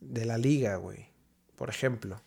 de 0.00 0.24
la 0.26 0.38
liga, 0.38 0.76
güey. 0.76 1.06
Por 1.56 1.70
ejemplo. 1.70 2.20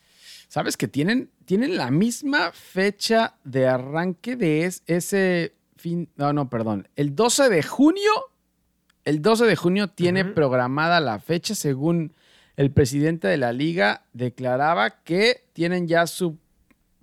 ¿Sabes 0.50 0.78
que 0.78 0.88
tienen, 0.88 1.32
tienen 1.46 1.78
la 1.78 1.92
misma 1.92 2.52
fecha 2.52 3.36
de 3.44 3.68
arranque 3.68 4.36
de 4.36 4.66
es- 4.66 4.84
ese 4.88 5.54
fin? 5.78 6.10
No, 6.16 6.34
no, 6.34 6.50
perdón. 6.50 6.88
El 6.96 7.16
12 7.16 7.50
de 7.50 7.64
junio. 7.64 8.12
El 9.06 9.22
12 9.22 9.46
de 9.46 9.56
junio 9.56 9.90
tiene 9.90 10.24
programada 10.24 11.00
la 11.02 11.20
fecha 11.20 11.56
según 11.56 12.14
el 12.56 12.72
presidente 12.72 13.28
de 13.28 13.38
la 13.38 13.52
liga 13.52 14.06
declaraba 14.14 15.02
que 15.04 15.44
tienen 15.54 15.88
ya 15.88 16.08
su 16.08 16.38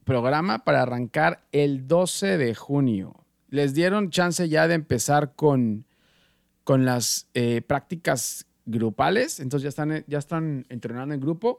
programa 0.04 0.64
para 0.64 0.82
arrancar 0.82 1.42
el 1.52 1.86
12 1.86 2.38
de 2.38 2.54
junio. 2.54 3.16
Les 3.50 3.74
dieron 3.74 4.10
chance 4.10 4.48
ya 4.48 4.66
de 4.68 4.74
empezar 4.74 5.34
con, 5.34 5.84
con 6.64 6.84
las 6.84 7.28
eh, 7.34 7.60
prácticas 7.60 8.46
grupales, 8.64 9.40
entonces 9.40 9.64
ya 9.64 9.68
están, 9.68 10.04
ya 10.06 10.18
están 10.18 10.64
entrenando 10.68 11.14
en 11.14 11.20
grupo 11.20 11.58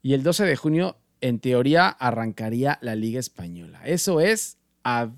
y 0.00 0.14
el 0.14 0.22
12 0.22 0.44
de 0.44 0.56
junio 0.56 0.96
en 1.26 1.38
teoría 1.38 1.88
arrancaría 1.88 2.78
la 2.82 2.94
liga 2.94 3.18
española. 3.18 3.80
Eso 3.86 4.20
es 4.20 4.58
a 4.84 5.10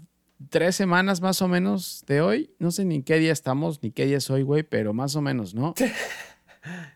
tres 0.51 0.77
semanas 0.77 1.21
más 1.21 1.43
o 1.43 1.49
menos 1.49 2.05
de 2.07 2.21
hoy. 2.21 2.51
No 2.61 2.71
sé 2.71 2.85
ni 2.85 2.95
en 2.97 3.03
qué 3.03 3.19
día 3.19 3.33
estamos, 3.33 3.83
ni 3.83 3.91
qué 3.91 4.07
día 4.07 4.19
es 4.19 4.31
hoy, 4.31 4.43
güey, 4.43 4.63
pero 4.63 4.93
más 4.95 5.17
o 5.17 5.21
menos, 5.21 5.55
¿no? 5.55 5.75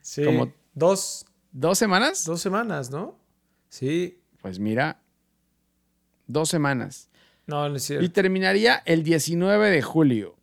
Sí. 0.00 0.24
Como- 0.24 0.52
dos, 0.74 1.26
¿Dos 1.52 1.78
semanas? 1.78 2.24
dos 2.24 2.40
semanas, 2.40 2.90
¿no? 2.90 3.16
Sí. 3.68 4.20
Pues 4.42 4.58
mira, 4.58 5.00
dos 6.26 6.48
semanas. 6.48 7.08
No, 7.46 7.68
no 7.68 7.76
es 7.76 7.84
Y 7.84 7.86
cierto. 7.86 8.12
terminaría 8.12 8.82
el 8.84 9.02
19 9.02 9.70
de 9.70 9.82
julio, 9.82 10.36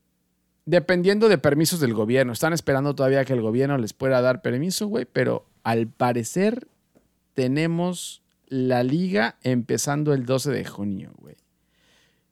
dependiendo 0.65 1.29
de 1.29 1.38
permisos 1.38 1.79
del 1.79 1.93
gobierno. 1.93 2.34
Están 2.34 2.51
esperando 2.53 2.95
todavía 2.95 3.23
que 3.25 3.34
el 3.34 3.41
gobierno 3.41 3.77
les 3.77 3.93
pueda 3.93 4.21
dar 4.21 4.41
permiso, 4.41 4.88
güey, 4.88 5.06
pero 5.06 5.45
al 5.63 5.88
parecer 5.88 6.67
tenemos 7.34 8.23
la 8.47 8.83
liga 8.83 9.38
empezando 9.43 10.13
el 10.13 10.25
12 10.25 10.51
de 10.51 10.65
junio, 10.65 11.12
güey. 11.17 11.36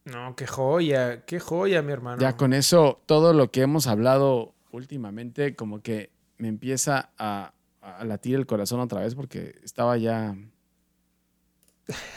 No, 0.06 0.36
qué 0.36 0.46
joya, 0.46 1.26
qué 1.26 1.40
joya, 1.40 1.82
mi 1.82 1.92
hermano. 1.92 2.22
Ya 2.22 2.38
con 2.38 2.54
eso, 2.54 3.02
todo 3.06 3.34
lo 3.34 3.52
que 3.52 3.62
hemos 3.62 3.88
hablado 3.88 4.54
últimamente, 4.72 5.56
como 5.56 5.82
que 5.82 6.12
me 6.38 6.48
empieza 6.48 7.12
a, 7.18 7.54
a 7.82 8.06
latir 8.06 8.36
el 8.36 8.46
corazón 8.46 8.80
otra 8.80 9.02
vez 9.02 9.16
porque 9.16 9.56
estaba 9.64 9.98
ya. 9.98 10.36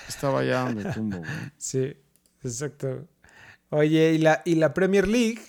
Estaba 0.06 0.44
ya 0.44 0.64
donde 0.64 0.92
tumbo, 0.92 1.18
güey. 1.18 1.30
Sí, 1.56 1.94
exacto. 2.42 3.06
Oye, 3.70 4.12
y 4.14 4.18
la, 4.18 4.42
y 4.44 4.54
la 4.54 4.72
Premier 4.72 5.06
League 5.06 5.42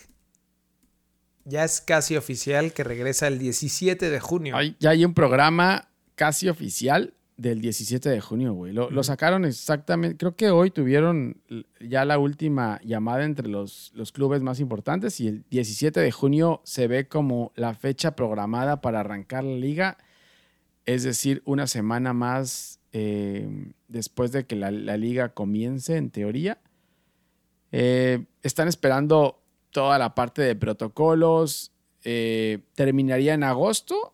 ya 1.46 1.64
es 1.64 1.82
casi 1.82 2.18
oficial 2.18 2.74
que 2.74 2.84
regresa 2.84 3.28
el 3.28 3.40
17 3.40 4.10
de 4.10 4.20
junio. 4.20 4.56
Ya 4.80 4.90
hay 4.92 5.06
un 5.06 5.14
programa 5.14 5.90
casi 6.16 6.50
oficial 6.50 7.14
del 7.40 7.62
17 7.62 8.10
de 8.10 8.20
junio, 8.20 8.54
güey. 8.54 8.74
Lo, 8.74 9.04
sacaron 9.04 9.46
exactamente, 9.46 10.18
creo 10.18 10.36
que 10.36 10.50
hoy 10.50 10.72
tuvieron 10.72 11.42
ya 11.80 12.04
la 12.04 12.20
última 12.20 12.82
llamada 12.84 13.24
entre 13.24 13.48
los, 13.48 13.94
los 13.96 14.12
clubes 14.12 14.42
más 14.42 14.60
importantes 14.60 15.22
y 15.22 15.30
el 15.30 15.46
17 15.50 16.02
de 16.02 16.12
junio 16.12 16.60
se 16.66 16.88
ve 16.88 17.08
como 17.08 17.54
la 17.56 17.74
fecha 17.76 18.14
programada 18.16 18.82
para 18.82 19.00
arrancar 19.00 19.46
la 19.46 19.56
liga, 19.56 19.98
es 20.86 21.04
decir, 21.04 21.42
una 21.46 21.66
semana 21.68 22.14
más 22.14 22.82
eh, 22.92 23.72
después 23.88 24.34
de 24.34 24.46
que 24.46 24.58
la, 24.58 24.70
la 24.72 24.98
liga 24.98 25.30
comience, 25.30 25.96
en 25.96 26.10
teoría. 26.10 26.60
Eh, 27.72 28.26
están 28.44 28.68
esperando 28.68 29.42
toda 29.72 29.98
la 29.98 30.14
parte 30.14 30.42
de 30.42 30.58
protocolos, 30.58 31.72
eh, 32.04 32.60
terminaría 32.76 33.34
en 33.34 33.44
agosto 33.44 34.14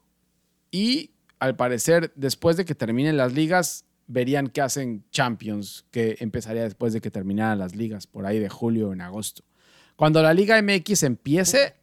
y 0.70 1.15
al 1.46 1.56
parecer 1.56 2.12
después 2.16 2.58
de 2.58 2.66
que 2.66 2.76
terminen 2.76 3.18
las 3.18 3.34
ligas 3.34 3.86
verían 4.08 4.48
qué 4.48 4.62
hacen 4.62 5.04
Champions, 5.12 5.86
que 5.92 6.18
empezaría 6.20 6.64
después 6.64 6.94
de 6.94 7.02
que 7.02 7.12
terminaran 7.12 7.60
las 7.60 7.76
ligas, 7.76 8.08
por 8.08 8.26
ahí 8.26 8.40
de 8.40 8.50
julio 8.50 8.90
o 8.90 8.94
en 8.94 9.02
agosto. 9.02 9.44
Cuando 9.96 10.22
la 10.22 10.34
Liga 10.34 10.62
MX 10.62 11.04
empiece, 11.04 11.76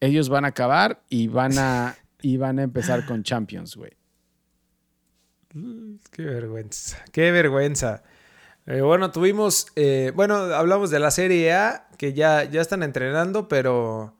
ellos 0.00 0.28
van 0.28 0.44
a 0.44 0.48
acabar 0.48 1.02
y 1.08 1.28
van 1.28 1.58
a, 1.58 1.96
y 2.22 2.36
van 2.36 2.58
a 2.58 2.62
empezar 2.62 3.06
con 3.06 3.22
Champions, 3.22 3.76
güey. 3.76 3.92
Qué 6.12 6.22
vergüenza, 6.22 7.04
qué 7.12 7.32
vergüenza. 7.32 8.04
Eh, 8.66 8.82
bueno, 8.82 9.10
tuvimos, 9.10 9.66
eh, 9.74 10.12
bueno, 10.14 10.36
hablamos 10.36 10.90
de 10.90 11.00
la 11.00 11.10
Serie 11.10 11.52
A, 11.52 11.88
que 11.98 12.12
ya, 12.12 12.44
ya 12.44 12.60
están 12.60 12.84
entrenando, 12.84 13.48
pero, 13.48 14.14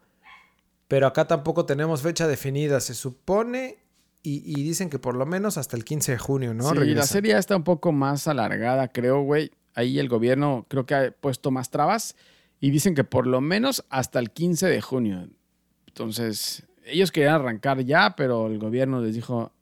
pero 0.89 1.07
acá 1.07 1.29
tampoco 1.29 1.67
tenemos 1.67 2.03
fecha 2.03 2.27
definida, 2.27 2.81
se 2.81 2.95
supone, 2.95 3.79
y, 4.23 4.43
y 4.45 4.63
dicen 4.63 4.91
que 4.91 4.99
por 4.99 5.17
lo 5.17 5.27
menos 5.27 5.57
hasta 5.57 5.77
el 5.77 5.85
15 5.85 6.13
de 6.13 6.19
junio, 6.19 6.55
¿no? 6.55 6.71
sí, 6.71 6.95
la 6.95 7.05
serie 7.05 7.37
está 7.37 7.57
un 7.57 7.65
poco 7.65 7.93
más 7.93 8.29
alargada, 8.29 8.89
creo, 8.89 9.23
güey. 9.23 9.51
Ahí 9.75 9.99
el 9.99 10.09
gobierno 10.09 10.67
creo 10.69 10.85
que 10.85 10.95
ha 10.95 11.11
puesto 11.13 11.51
más 11.51 11.71
trabas 11.71 12.17
y 12.61 12.71
dicen 12.71 12.95
que 12.95 13.05
por 13.05 13.27
lo 13.27 13.41
menos 13.41 13.85
hasta 13.89 14.19
el 14.19 14.31
15 14.31 14.67
de 14.67 14.81
junio. 14.81 15.29
Entonces, 15.87 16.67
ellos 16.85 17.13
querían 17.13 17.37
arrancar 17.37 17.83
ya, 17.85 18.15
pero 18.17 18.47
el 18.47 18.59
gobierno 18.59 19.01
les 19.01 19.15
dijo, 19.15 19.53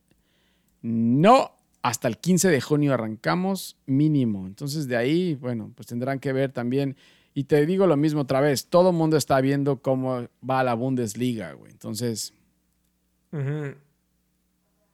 no, 0.82 1.52
hasta 1.82 2.08
el 2.08 2.18
15 2.18 2.48
de 2.48 2.60
junio 2.60 2.94
arrancamos 2.94 3.76
mínimo. 3.86 4.46
Entonces, 4.46 4.88
de 4.88 4.96
ahí, 4.96 5.34
bueno, 5.36 5.72
pues 5.74 5.86
tendrán 5.86 6.18
que 6.18 6.32
ver 6.32 6.52
también. 6.52 6.96
Y 7.34 7.44
te 7.44 7.64
digo 7.66 7.86
lo 7.86 7.96
mismo 7.96 8.22
otra 8.22 8.40
vez, 8.40 8.66
todo 8.66 8.90
el 8.90 8.96
mundo 8.96 9.16
está 9.16 9.40
viendo 9.40 9.80
cómo 9.80 10.26
va 10.48 10.64
la 10.64 10.74
Bundesliga, 10.74 11.52
güey. 11.52 11.70
Entonces, 11.70 12.34
Ujú. 13.30 13.74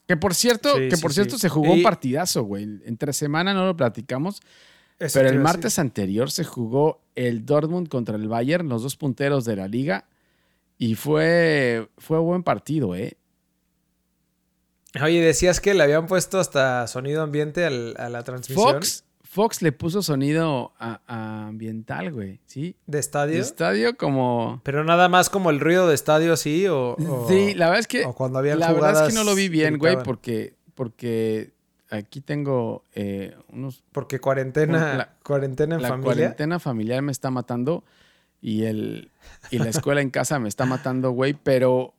Que 0.06 0.16
por 0.16 0.34
cierto, 0.34 0.74
Sí, 0.76 0.88
que 0.88 0.96
por 0.98 1.10
sí. 1.12 1.16
cierto 1.16 1.38
se 1.38 1.48
jugó 1.48 1.72
un 1.72 1.82
partidazo, 1.82 2.42
güey. 2.44 2.80
Entre 2.84 3.12
semana 3.12 3.54
no 3.54 3.64
lo 3.66 3.76
platicamos, 3.76 4.40
Eso 4.98 5.18
pero 5.18 5.28
el 5.30 5.38
martes 5.40 5.78
anterior 5.78 6.30
se 6.30 6.44
jugó 6.44 7.00
el 7.14 7.44
Dortmund 7.46 7.88
contra 7.88 8.16
el 8.16 8.28
Bayern, 8.28 8.68
los 8.68 8.82
dos 8.82 8.96
punteros 8.96 9.44
de 9.44 9.56
la 9.56 9.68
liga. 9.68 10.06
Y 10.76 10.96
fue, 10.96 11.88
fue 11.98 12.18
buen 12.18 12.42
partido, 12.42 12.94
¿eh? 12.96 13.16
Oye, 15.02 15.20
decías 15.20 15.60
que 15.60 15.74
le 15.74 15.82
habían 15.82 16.06
puesto 16.06 16.38
hasta 16.38 16.86
sonido 16.86 17.22
ambiente 17.22 17.64
al- 17.64 17.94
a 17.98 18.08
la 18.08 18.22
transmisión 18.22 18.74
Fox, 18.74 19.03
Fox 19.34 19.62
le 19.62 19.72
puso 19.72 20.00
sonido 20.00 20.72
a, 20.78 21.00
a 21.08 21.48
ambiental, 21.48 22.12
güey. 22.12 22.38
¿Sí? 22.46 22.76
de 22.86 23.00
estadio, 23.00 23.40
Estadio 23.40 23.96
como... 23.96 24.60
pero 24.62 24.84
nada 24.84 25.08
más 25.08 25.28
como 25.28 25.50
el 25.50 25.58
ruido 25.58 25.88
de 25.88 25.94
estadio, 25.96 26.36
sí, 26.36 26.68
o, 26.68 26.94
o- 26.94 27.26
sí, 27.28 27.52
la 27.54 27.66
verdad 27.66 27.80
es 27.80 27.88
que... 27.88 28.04
o 28.04 28.14
cuando 28.14 28.38
habían 28.38 28.60
La 28.60 28.72
verdad 28.72 29.06
es 29.08 29.12
que 29.12 29.18
no 29.18 29.24
lo 29.24 29.34
vi 29.34 29.48
bien, 29.48 29.78
güey, 29.78 29.96
porque, 30.04 30.54
porque 30.76 31.50
aquí 31.90 32.20
tengo 32.20 32.84
eh, 32.94 33.36
unos 33.48 33.82
Porque 33.90 34.20
cuarentena, 34.20 34.94
La- 34.94 35.14
cuarentena 35.24 35.74
en 35.74 35.82
la 35.82 35.88
familia. 35.88 36.12
cuarentena 36.14 36.58
familiar 36.60 37.02
me 37.02 37.10
está 37.10 37.32
matando 37.32 37.82
y 38.40 38.64
el 38.66 39.10
y 39.50 39.58
la 39.58 39.70
escuela 39.70 40.00
en 40.00 40.10
casa 40.10 40.38
me 40.38 40.48
está 40.48 40.64
matando, 40.64 41.10
güey, 41.10 41.32
pero 41.34 41.92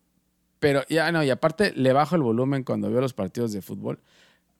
pero 0.60 0.84
ya 0.88 1.12
no, 1.12 1.22
y 1.22 1.30
aparte 1.32 1.74
le 1.76 1.92
bajo 1.92 2.16
el 2.16 2.22
volumen 2.22 2.64
cuando 2.64 2.90
veo 2.90 3.02
los 3.02 3.14
partidos 3.14 3.52
de 3.52 3.62
fútbol. 3.62 4.00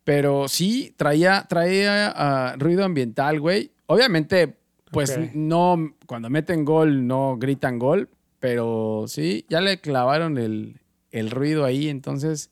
Pero 0.06 0.48
sí 0.48 0.94
traía 0.96 1.46
traía 1.50 2.14
ah, 2.16 2.56
ruido 2.58 2.86
ambiental, 2.86 3.42
güey. 3.42 3.72
Obviamente 3.88 4.56
pues 4.92 5.36
no 5.36 5.96
cuando 6.06 6.30
meten 6.30 6.64
gol 6.64 7.06
no 7.06 7.38
gritan 7.38 7.80
gol, 7.80 8.10
Pero 8.40 9.06
sí, 9.08 9.46
ya 9.50 9.60
le 9.60 9.82
clavaron 9.82 10.38
el, 10.38 10.80
el 11.12 11.32
ruido 11.32 11.66
ahí, 11.66 11.90
entonces. 11.90 12.52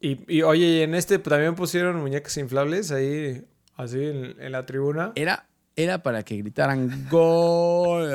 Y, 0.00 0.18
y, 0.28 0.42
oye, 0.42 0.66
y 0.66 0.80
en 0.80 0.94
este 0.94 1.18
también 1.18 1.54
pusieron 1.54 2.00
muñecas 2.00 2.36
inflables 2.38 2.90
ahí, 2.90 3.44
así 3.76 4.02
en, 4.02 4.40
en 4.40 4.52
la 4.52 4.66
tribuna. 4.66 5.12
Era, 5.14 5.46
era 5.74 6.02
para 6.02 6.22
que 6.22 6.36
gritaran 6.38 7.06
gol. 7.10 8.08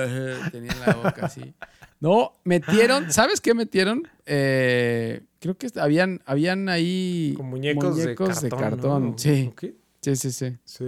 Tenían 0.51 0.79
la 0.79 0.93
boca 0.95 1.27
así. 1.27 1.53
No, 2.01 2.33
metieron, 2.43 3.11
¿sabes 3.13 3.39
qué 3.39 3.53
metieron? 3.53 4.07
Eh, 4.25 5.21
creo 5.39 5.55
que 5.57 5.67
habían, 5.79 6.21
habían 6.25 6.67
ahí 6.67 7.33
Con 7.37 7.45
muñecos, 7.45 7.95
de 7.95 8.15
cartón. 8.15 8.43
de 8.43 8.49
cartón. 8.49 9.11
¿no? 9.11 9.17
Sí. 9.17 9.53
Sí, 10.01 10.15
sí, 10.15 10.31
sí. 10.31 10.57
Sí. 10.65 10.85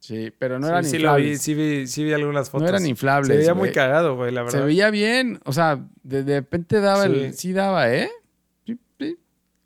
Sí, 0.00 0.32
pero 0.38 0.58
no 0.58 0.66
Sí, 0.66 0.70
eran 0.70 0.84
sí 0.84 0.98
lo 0.98 1.14
vi, 1.16 1.22
inflables. 1.22 1.42
sí 1.42 1.54
vi, 1.54 1.86
sí 1.86 2.04
vi 2.04 2.12
algunas 2.12 2.48
fotos. 2.48 2.62
no 2.62 2.68
eran 2.68 2.86
inflables. 2.86 3.28
Se 3.28 3.36
veía 3.38 3.54
muy 3.54 3.72
cagado, 3.72 4.16
güey, 4.16 4.32
la 4.32 4.42
verdad. 4.44 4.58
Se 4.60 4.64
veía 4.64 4.90
bien. 4.90 5.40
O 5.44 5.52
sea, 5.52 5.84
de, 6.02 6.22
de 6.22 6.36
repente 6.40 6.80
daba 6.80 7.04
el. 7.06 7.34
Sí. 7.34 7.52
Daba, 7.52 7.92
¿eh? 7.92 8.08
Sí, 8.64 8.78
sí. 8.98 9.18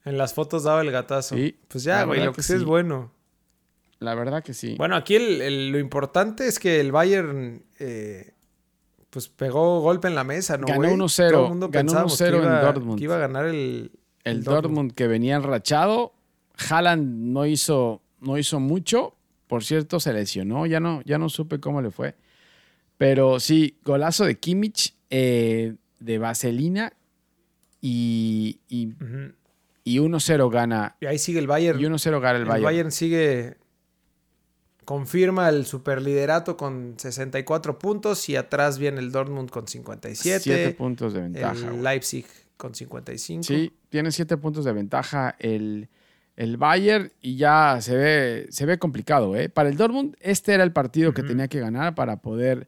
En 0.05 0.17
las 0.19 0.33
fotos 0.35 0.65
daba 0.65 0.81
el 0.81 0.91
gatazo. 0.91 1.37
Sí, 1.37 1.57
Pues 1.69 1.85
ya, 1.85 2.05
güey, 2.05 2.25
lo 2.25 2.33
que 2.33 2.37
que 2.37 2.43
sí 2.43 2.55
es 2.55 2.65
bueno. 2.65 3.13
La 3.99 4.15
verdad 4.15 4.43
que 4.43 4.55
sí. 4.55 4.77
Bueno, 4.79 4.97
aquí 4.97 5.15
el- 5.15 5.43
el- 5.43 5.71
lo 5.73 5.79
importante 5.79 6.49
es 6.49 6.59
que 6.59 6.81
el 6.81 6.91
Bayern 6.91 7.63
eh, 7.79 8.33
pues 9.11 9.29
pegó 9.29 9.81
golpe 9.81 10.09
en 10.09 10.15
la 10.15 10.25
mesa, 10.25 10.57
¿no? 10.57 10.67
Ganó 10.67 10.81
güey? 10.81 10.93
1-0, 10.95 11.31
Todo 11.31 11.43
el 11.45 11.49
mundo 11.49 11.69
ganó 11.69 11.87
pensábamos 11.89 12.17
que 12.19 12.25
1-0 12.25 12.37
en 12.37 12.63
Dortmund. 12.65 12.99
Que 12.99 13.05
iba 13.05 13.17
a 13.17 13.19
ganar 13.19 13.47
el, 13.47 13.91
el 14.25 14.45
Dortmund. 14.45 14.93
que 14.93 15.07
venía 15.09 15.37
enrachado. 15.37 16.13
Haaland 16.69 17.33
no 17.33 17.47
hizo, 17.47 18.03
no 18.21 18.39
hizo 18.39 18.61
mucho. 18.61 19.17
Por 19.49 19.65
cierto, 19.65 19.99
se 19.99 20.13
lesionó. 20.13 20.67
Ya 20.67 20.79
no, 20.79 21.03
ya 21.05 21.19
no 21.19 21.29
supe 21.29 21.59
cómo 21.59 21.83
le 21.83 21.91
fue. 21.91 22.15
Pero 22.99 23.41
sí, 23.41 23.79
golazo 23.85 24.25
de 24.25 24.39
Kimmich, 24.39 24.95
eh, 25.11 25.75
de 25.99 26.19
Vaselina. 26.19 26.93
Y, 27.81 28.61
y, 28.69 28.89
Ujú. 28.89 29.33
y 29.85 29.99
1-0 29.99 30.51
gana. 30.51 30.97
Y 31.01 31.07
ahí 31.07 31.19
sigue 31.19 31.39
el 31.39 31.47
Bayern. 31.47 31.81
Y 31.81 31.85
1-0 31.85 32.21
gana 32.21 32.37
el 32.37 32.43
el 32.43 32.49
Bayern. 32.49 32.65
Bayern. 32.65 32.91
sigue. 32.93 33.57
Confirma 34.91 35.49
el 35.49 35.67
superliderato 35.67 36.57
con 36.57 36.95
64 36.97 37.79
puntos 37.79 38.29
y 38.29 38.35
atrás 38.35 38.77
viene 38.77 38.99
el 38.99 39.13
Dortmund 39.13 39.49
con 39.49 39.69
57. 39.69 40.41
7 40.41 40.71
puntos 40.73 41.13
de 41.15 41.21
ventaja. 41.21 41.69
el. 41.69 41.81
Leipzig 41.81 42.27
con 42.57 42.75
55. 42.75 43.45
Sí, 43.45 43.73
tiene 43.89 44.11
7 44.11 44.37
puntos 44.37 44.65
de 44.65 44.73
ventaja 44.73 45.37
el, 45.39 45.89
el 46.35 46.57
Bayern 46.57 47.13
y 47.21 47.37
ya 47.37 47.79
se 47.81 47.95
ve, 47.97 48.47
se 48.51 48.67
ve 48.67 48.81
complicado. 48.81 49.37
¿eh? 49.37 49.49
Para 49.49 49.69
el 49.69 49.77
Dortmund, 49.77 50.17
este 50.19 50.55
era 50.55 50.65
el 50.65 50.73
partido 50.73 51.15
que 51.15 51.23
tenía 51.23 51.47
que 51.47 51.61
ganar 51.61 51.95
para 51.95 52.17
poder 52.17 52.67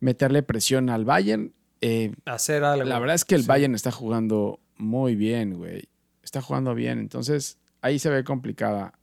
meterle 0.00 0.42
presión 0.42 0.90
al 0.90 1.04
Bayern. 1.04 1.52
Eh, 1.82 2.12
Hacer 2.24 2.64
algo. 2.64 2.82
la 2.84 2.98
verdad 2.98 3.14
es 3.14 3.24
que 3.24 3.36
el 3.36 3.42
Sí. 3.42 3.46
Bayern 3.46 3.76
está 3.76 3.92
jugando 3.92 4.58
muy 4.76 5.14
bien, 5.14 5.54
güey. 5.54 5.88
Está 6.24 6.42
jugando 6.42 6.74
bien, 6.74 6.98
entonces 6.98 7.58
ahí 7.80 8.00
se 8.00 8.10
ve 8.10 8.24
complicada. 8.24 8.94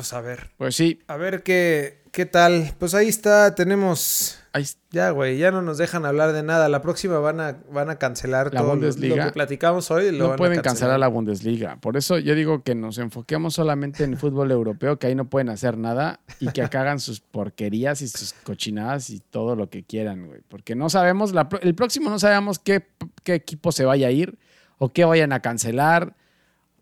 Pues 0.00 0.12
a 0.14 0.20
ver. 0.22 0.50
Pues 0.56 0.74
sí, 0.76 0.98
A 1.08 1.16
ver 1.18 1.42
qué, 1.42 2.00
qué 2.10 2.24
tal. 2.24 2.72
Pues 2.78 2.94
ahí 2.94 3.08
está, 3.08 3.54
tenemos. 3.54 4.38
ahí, 4.54 4.64
Ya, 4.90 5.10
güey, 5.10 5.36
ya 5.36 5.50
no 5.50 5.60
nos 5.60 5.76
dejan 5.76 6.06
hablar 6.06 6.32
de 6.32 6.42
nada. 6.42 6.70
La 6.70 6.80
próxima 6.80 7.18
van 7.18 7.38
a, 7.38 7.58
van 7.70 7.90
a 7.90 7.96
cancelar 7.96 8.46
La 8.54 8.60
todo 8.60 8.68
lo- 8.70 8.74
Bundesliga. 8.76 9.16
lo 9.16 9.24
que 9.26 9.32
platicamos 9.32 9.90
hoy. 9.90 10.10
Lo 10.10 10.18
no 10.18 10.24
van 10.28 10.32
a 10.32 10.36
pueden 10.36 10.60
cancelar 10.62 10.98
la 10.98 11.08
Bundesliga. 11.08 11.76
Por 11.76 11.98
eso 11.98 12.18
yo 12.18 12.34
digo 12.34 12.62
que 12.62 12.74
nos 12.74 12.96
enfoquemos 12.96 13.52
solamente 13.54 14.04
en 14.04 14.16
fútbol 14.16 14.50
europeo, 14.52 14.98
que 14.98 15.06
ahí 15.08 15.14
no 15.14 15.26
pueden 15.28 15.50
hacer 15.50 15.76
nada 15.76 16.20
y 16.40 16.48
que 16.48 16.62
acá 16.62 16.80
hagan 16.80 16.98
sus 16.98 17.20
porquerías 17.20 18.00
y 18.00 18.08
sus 18.08 18.32
cochinadas 18.32 19.10
y 19.10 19.20
todo 19.20 19.54
lo 19.56 19.68
que 19.68 19.84
quieran, 19.84 20.28
güey. 20.28 20.40
Porque 20.48 20.74
no 20.74 20.88
sabemos, 20.88 21.34
la 21.34 21.46
el 21.60 21.74
próximo 21.74 22.08
no 22.08 22.18
sabemos 22.18 22.58
qué, 22.58 22.86
qué 23.22 23.34
equipo 23.34 23.70
se 23.70 23.84
vaya 23.84 24.06
a 24.08 24.10
ir 24.12 24.38
o 24.78 24.88
qué 24.88 25.04
vayan 25.04 25.34
a 25.34 25.40
cancelar 25.40 26.16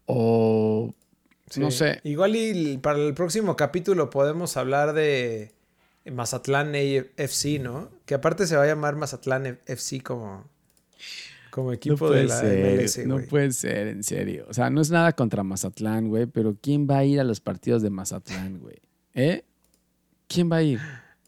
o 0.07 0.95
Sí. 1.51 1.61
no 1.61 1.71
sé. 1.71 2.01
Igual 2.05 2.37
y 2.37 2.79
para 2.79 2.99
el 2.99 3.15
próximo 3.15 3.57
capítulo 3.57 4.11
podemos 4.11 4.57
hablar 4.57 4.93
de 4.93 5.53
Mazatlán 6.11 6.75
FC, 6.75 7.59
¿no? 7.59 7.91
Que 8.05 8.15
aparte 8.15 8.47
se 8.47 8.57
va 8.57 8.65
a 8.65 8.67
llamar 8.67 8.97
Mazatlán 8.97 9.59
FC 9.67 10.01
como, 10.03 10.45
como 11.51 11.73
equipo 11.73 12.11
de 12.11 12.25
la 12.25 12.43
MLS, 12.43 13.07
no 13.07 13.19
puede 13.29 13.53
ser, 13.53 13.89
en 13.89 14.03
serio. 14.03 14.47
O 14.49 14.55
sea, 14.55 14.71
no 14.71 14.81
es 14.81 14.91
nada 14.91 15.13
contra 15.13 15.43
Mazatlán, 15.43 16.09
güey, 16.09 16.27
pero 16.27 16.57
¿quién 16.61 16.87
va 16.89 16.99
a 16.99 17.05
ir 17.05 17.21
a 17.21 17.25
los 17.25 17.41
partidos 17.41 17.83
de 17.83 17.91
Mazatlán, 17.91 18.59
güey? 18.59 18.81
¿Eh? 19.15 19.45
¿Quién 20.27 20.51
va 20.51 20.57
a 20.57 20.63
ir? 20.63 20.81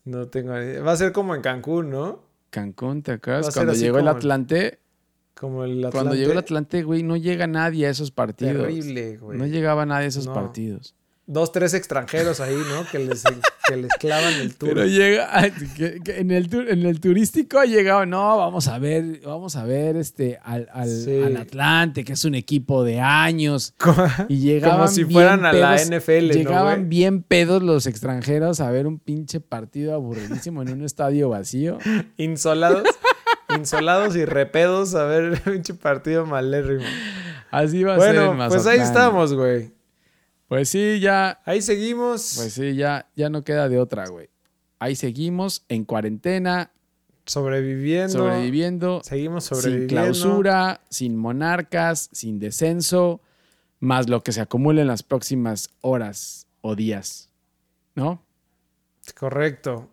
No 0.04 0.28
tengo 0.28 0.56
ni 0.59 0.64
idea. 0.64 0.83
Va 0.83 0.92
a 0.92 0.96
ser 0.96 1.12
como 1.12 1.35
en 1.35 1.42
Cancún, 1.42 1.90
¿no? 1.90 2.22
Cancún, 2.50 3.02
¿te 3.02 3.12
acuerdas? 3.12 3.46
ser 3.46 3.54
Cuando 3.54 3.74
llegó 3.74 3.98
el 3.98 4.09
Atlante, 4.09 4.78
Como 5.40 5.64
el 5.64 5.79
Atlante. 5.79 5.96
cuando 5.96 6.14
llegó 6.14 6.33
el 6.33 6.38
Atlante, 6.38 6.83
güey, 6.83 7.03
no 7.03 7.16
llega 7.16 7.46
nadie 7.46 7.87
a 7.87 7.90
esos 7.90 8.11
partidos. 8.11 8.53
Terrible, 8.66 9.16
güey. 9.16 9.38
No 9.38 9.46
llegaba 9.46 9.87
nadie 9.87 10.05
a 10.05 10.09
esos 10.09 10.26
No. 10.26 10.35
partidos. 10.35 10.94
Dos, 11.26 11.53
tres 11.53 11.74
extranjeros 11.74 12.40
ahí, 12.40 12.57
¿no? 12.57 12.85
Que 12.90 12.98
les, 12.98 13.22
que 13.68 13.76
les 13.76 13.92
clavan 14.00 14.35
el 14.35 14.57
tour. 14.57 14.70
Pero 14.70 14.85
llega, 14.85 15.29
ay, 15.31 15.53
que- 15.76 16.00
que 16.05 16.18
en, 16.18 16.33
el, 16.33 16.53
en 16.68 16.85
el 16.85 16.98
turístico 16.98 17.61
ha 17.61 17.66
llegado, 17.66 18.05
no, 18.05 18.37
vamos 18.37 18.66
a 18.66 18.81
ver, 18.81 19.20
vamos 19.24 19.55
a 19.55 19.62
ver 19.64 19.94
este 19.96 20.40
al, 20.42 20.68
al- 20.72 20.88
Sí. 20.90 21.22
al 21.22 21.37
Atlante, 21.37 22.03
que 22.03 22.14
es 22.14 22.24
un 22.24 22.35
equipo 22.35 22.83
de 22.83 22.98
años. 23.00 23.74
Como- 23.79 24.09
Y 24.29 24.38
llegaban 24.40 24.88
si 24.88 25.05
bien 25.05 25.12
fueran 25.12 25.44
a 25.46 25.53
la 25.53 25.76
pedos- 25.76 25.88
NFL, 25.88 26.29
¿no, 26.29 26.35
Llegaban 26.35 26.88
bien 26.88 27.22
pedos 27.22 27.62
los 27.62 27.87
extranjeros 27.87 28.59
a 28.59 28.68
ver 28.72 28.88
un 28.88 28.98
pinche 28.98 29.38
partido 29.40 29.94
aburridísimo 29.94 30.62
en 30.62 30.72
un 30.72 30.83
estadio 30.85 31.29
vacío. 31.29 31.79
insolados. 32.16 32.83
Insolados 33.56 34.16
y 34.16 34.24
repedos 34.24 34.94
a 34.94 35.04
ver 35.04 35.24
el 35.24 35.40
pinche 35.40 35.74
partido 35.74 36.26
malérrimo. 36.26 36.84
Así 37.50 37.82
va 37.82 37.94
a 37.96 38.00
ser. 38.00 38.16
Bueno, 38.16 38.42
en 38.44 38.48
pues 38.48 38.66
ahí 38.66 38.78
estamos, 38.78 39.34
güey. 39.34 39.72
Pues 40.48 40.68
sí, 40.68 40.98
ya, 41.00 41.40
Ahí 41.44 41.62
seguimos. 41.62 42.34
pues 42.36 42.52
sí, 42.54 42.74
ya, 42.74 43.08
ya 43.14 43.30
no 43.30 43.44
queda 43.44 43.68
de 43.68 43.78
otra, 43.78 44.08
güey. 44.08 44.28
Ahí 44.80 44.96
seguimos 44.96 45.64
en 45.68 45.84
cuarentena, 45.84 46.72
sobreviviendo. 47.26 48.12
sobreviviendo, 48.18 49.00
Seguimos 49.04 49.44
sin 49.44 49.56
sobreviviendo. 49.56 49.94
clausura, 49.94 50.80
sin 50.90 51.16
monarcas, 51.16 52.08
sin 52.12 52.38
descenso, 52.40 53.20
más 53.78 54.08
lo 54.08 54.22
que 54.24 54.32
se 54.32 54.40
acumule 54.40 54.80
en 54.80 54.88
las 54.88 55.02
próximas 55.02 55.70
horas 55.82 56.46
o 56.62 56.74
días. 56.74 57.30
¿No? 57.94 58.24
Correcto. 59.18 59.88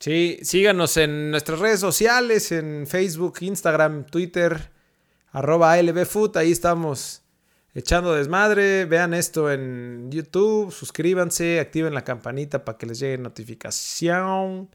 Sí, 0.00 0.38
síganos 0.42 0.96
en 0.96 1.30
nuestras 1.30 1.58
redes 1.58 1.78
sociales, 1.78 2.52
en 2.52 2.86
Facebook, 2.86 3.34
Instagram, 3.42 4.06
Twitter, 4.06 4.70
arroba 5.30 5.74
ALBFood, 5.74 6.38
ahí 6.38 6.52
estamos 6.52 7.22
echando 7.74 8.14
desmadre. 8.14 8.86
Vean 8.86 9.12
esto 9.12 9.52
en 9.52 10.10
YouTube, 10.10 10.72
suscríbanse, 10.72 11.60
activen 11.60 11.92
la 11.92 12.02
campanita 12.02 12.64
para 12.64 12.78
que 12.78 12.86
les 12.86 12.98
llegue 12.98 13.18
notificación. 13.18 14.74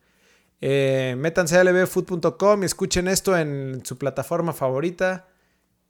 Eh, 0.61 1.15
métanse 1.17 1.57
a 1.57 1.63
lbfood.com 1.63 2.61
y 2.61 2.65
escuchen 2.67 3.07
esto 3.07 3.35
en 3.35 3.83
su 3.83 3.97
plataforma 3.97 4.53
favorita. 4.53 5.27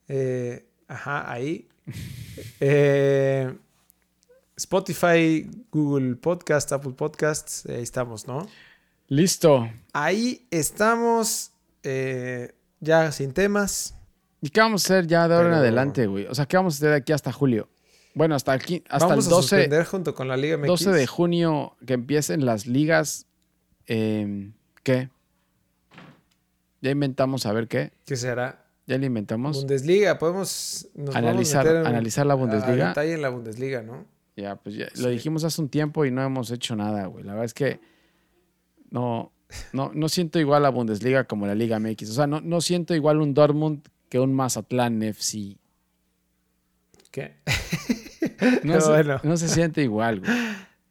Eh, 0.08 0.66
ajá, 0.88 1.30
ahí. 1.30 1.68
Eh, 2.60 3.54
Spotify, 4.56 5.50
Google 5.72 6.16
Podcast, 6.16 6.72
Apple 6.72 6.94
Podcasts, 6.94 7.66
ahí 7.66 7.84
estamos, 7.84 8.28
¿no? 8.28 8.48
Listo. 9.08 9.70
Ahí 9.94 10.48
estamos, 10.52 11.52
eh, 11.84 12.54
ya 12.80 13.12
sin 13.12 13.34
temas. 13.34 13.96
¿Y 14.42 14.50
qué 14.50 14.60
vamos 14.62 14.84
a 14.84 14.94
hacer 14.94 15.08
ya 15.08 15.28
de 15.28 15.36
ahora 15.36 15.50
en 15.50 15.54
adelante, 15.56 16.08
güey? 16.08 16.26
O 16.28 16.36
sea, 16.36 16.46
¿qué 16.46 16.58
vamos 16.58 16.76
a 16.76 16.78
hacer 16.78 16.90
de 16.90 16.96
aquí 16.98 17.14
hasta 17.14 17.32
julio? 17.32 17.70
Bueno, 18.14 18.36
hasta 18.36 18.54
aquí, 18.54 18.84
hasta 18.90 19.08
Vamos 19.08 19.28
el 19.28 19.34
a 19.34 19.36
12, 19.36 19.48
suspender 19.50 19.86
junto 19.86 20.16
con 20.16 20.28
la 20.28 20.38
Liga 20.38 20.58
MX. 20.58 20.68
12 20.68 20.92
de 20.92 21.08
junio 21.08 21.76
que 21.86 21.94
empiecen 21.94 22.46
las 22.46 22.66
ligas. 22.66 23.28
eh, 23.88 24.52
¿Qué? 24.84 25.10
Ya 26.82 26.92
inventamos 26.92 27.46
a 27.46 27.54
ver 27.54 27.68
qué. 27.68 27.92
¿Qué 28.06 28.16
será? 28.16 28.66
Ya 28.88 28.98
le 28.98 29.08
inventamos. 29.08 29.58
Bundesliga, 29.58 30.18
podemos 30.20 30.88
nos 30.94 31.16
Analizar- 31.16 31.24
vamos 31.24 31.56
a 31.56 31.58
meter 31.64 31.76
en- 31.78 31.88
analizar 31.88 32.26
la 32.26 32.34
a 32.34 32.36
Bundesliga. 32.38 32.88
detalle 32.90 33.14
en 33.14 33.22
la 33.22 33.30
Bundesliga, 33.30 33.82
¿no? 33.82 34.06
Ya, 34.38 34.56
pues 34.58 34.76
ya, 34.76 34.88
Sí. 34.94 35.02
lo 35.02 35.10
dijimos 35.10 35.44
hace 35.44 35.62
un 35.62 35.70
tiempo 35.70 36.06
y 36.06 36.12
no 36.12 36.24
hemos 36.24 36.52
hecho 36.52 36.76
nada, 36.76 37.06
güey. 37.08 37.24
La 37.24 37.32
verdad 37.34 37.46
es 37.46 37.54
que 37.54 37.80
no, 38.96 39.32
no, 39.74 39.92
no 39.94 40.10
siento 40.10 40.40
igual 40.40 40.64
la 40.64 40.70
Bundesliga 40.70 41.26
como 41.26 41.46
la 41.46 41.54
Liga 41.56 41.78
MX. 41.80 42.10
O 42.10 42.14
sea, 42.14 42.28
no, 42.28 42.42
no 42.42 42.62
siento 42.62 42.96
igual 42.96 43.22
un 43.22 43.34
Dortmund 43.34 43.86
que 44.10 44.20
un 44.20 44.34
Mazatlán 44.34 45.04
FC. 45.04 45.58
¿Qué? 47.12 47.36
No, 48.64 48.74
Pero 48.74 48.82
se, 48.82 48.90
bueno. 48.90 49.20
no 49.24 49.38
se 49.38 49.48
siente 49.48 49.82
igual, 49.82 50.20
güey. 50.20 50.32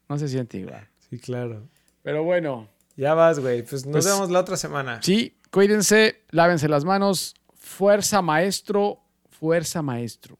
No 0.08 0.18
se 0.18 0.28
siente 0.28 0.58
igual. 0.58 0.88
Sí, 1.10 1.18
claro. 1.18 1.68
Pero 2.02 2.22
bueno, 2.24 2.68
Ya 2.96 3.12
vas, 3.14 3.38
güey. 3.40 3.62
Pues 3.62 3.84
nos 3.84 3.92
Pues- 3.92 4.06
vemos 4.06 4.30
la 4.30 4.40
otra 4.40 4.56
semana. 4.56 5.00
sí, 5.02 5.36
cuídense, 5.50 6.22
lávense 6.30 6.68
las 6.68 6.84
manos. 6.84 7.34
Fuerza, 7.54 8.22
maestro. 8.22 9.00
Fuerza, 9.30 9.82
maestro. 9.82 10.38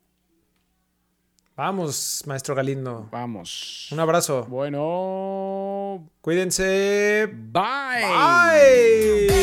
Vamos, 1.57 2.23
maestro 2.27 2.55
Galindo. 2.55 3.09
Vamos. 3.13 3.89
Un 3.93 4.01
abrazo. 4.01 4.45
Bueno. 4.49 4.81
Cuídense. 6.21 7.29
Bye. 7.33 8.03
Bye. 8.03 9.35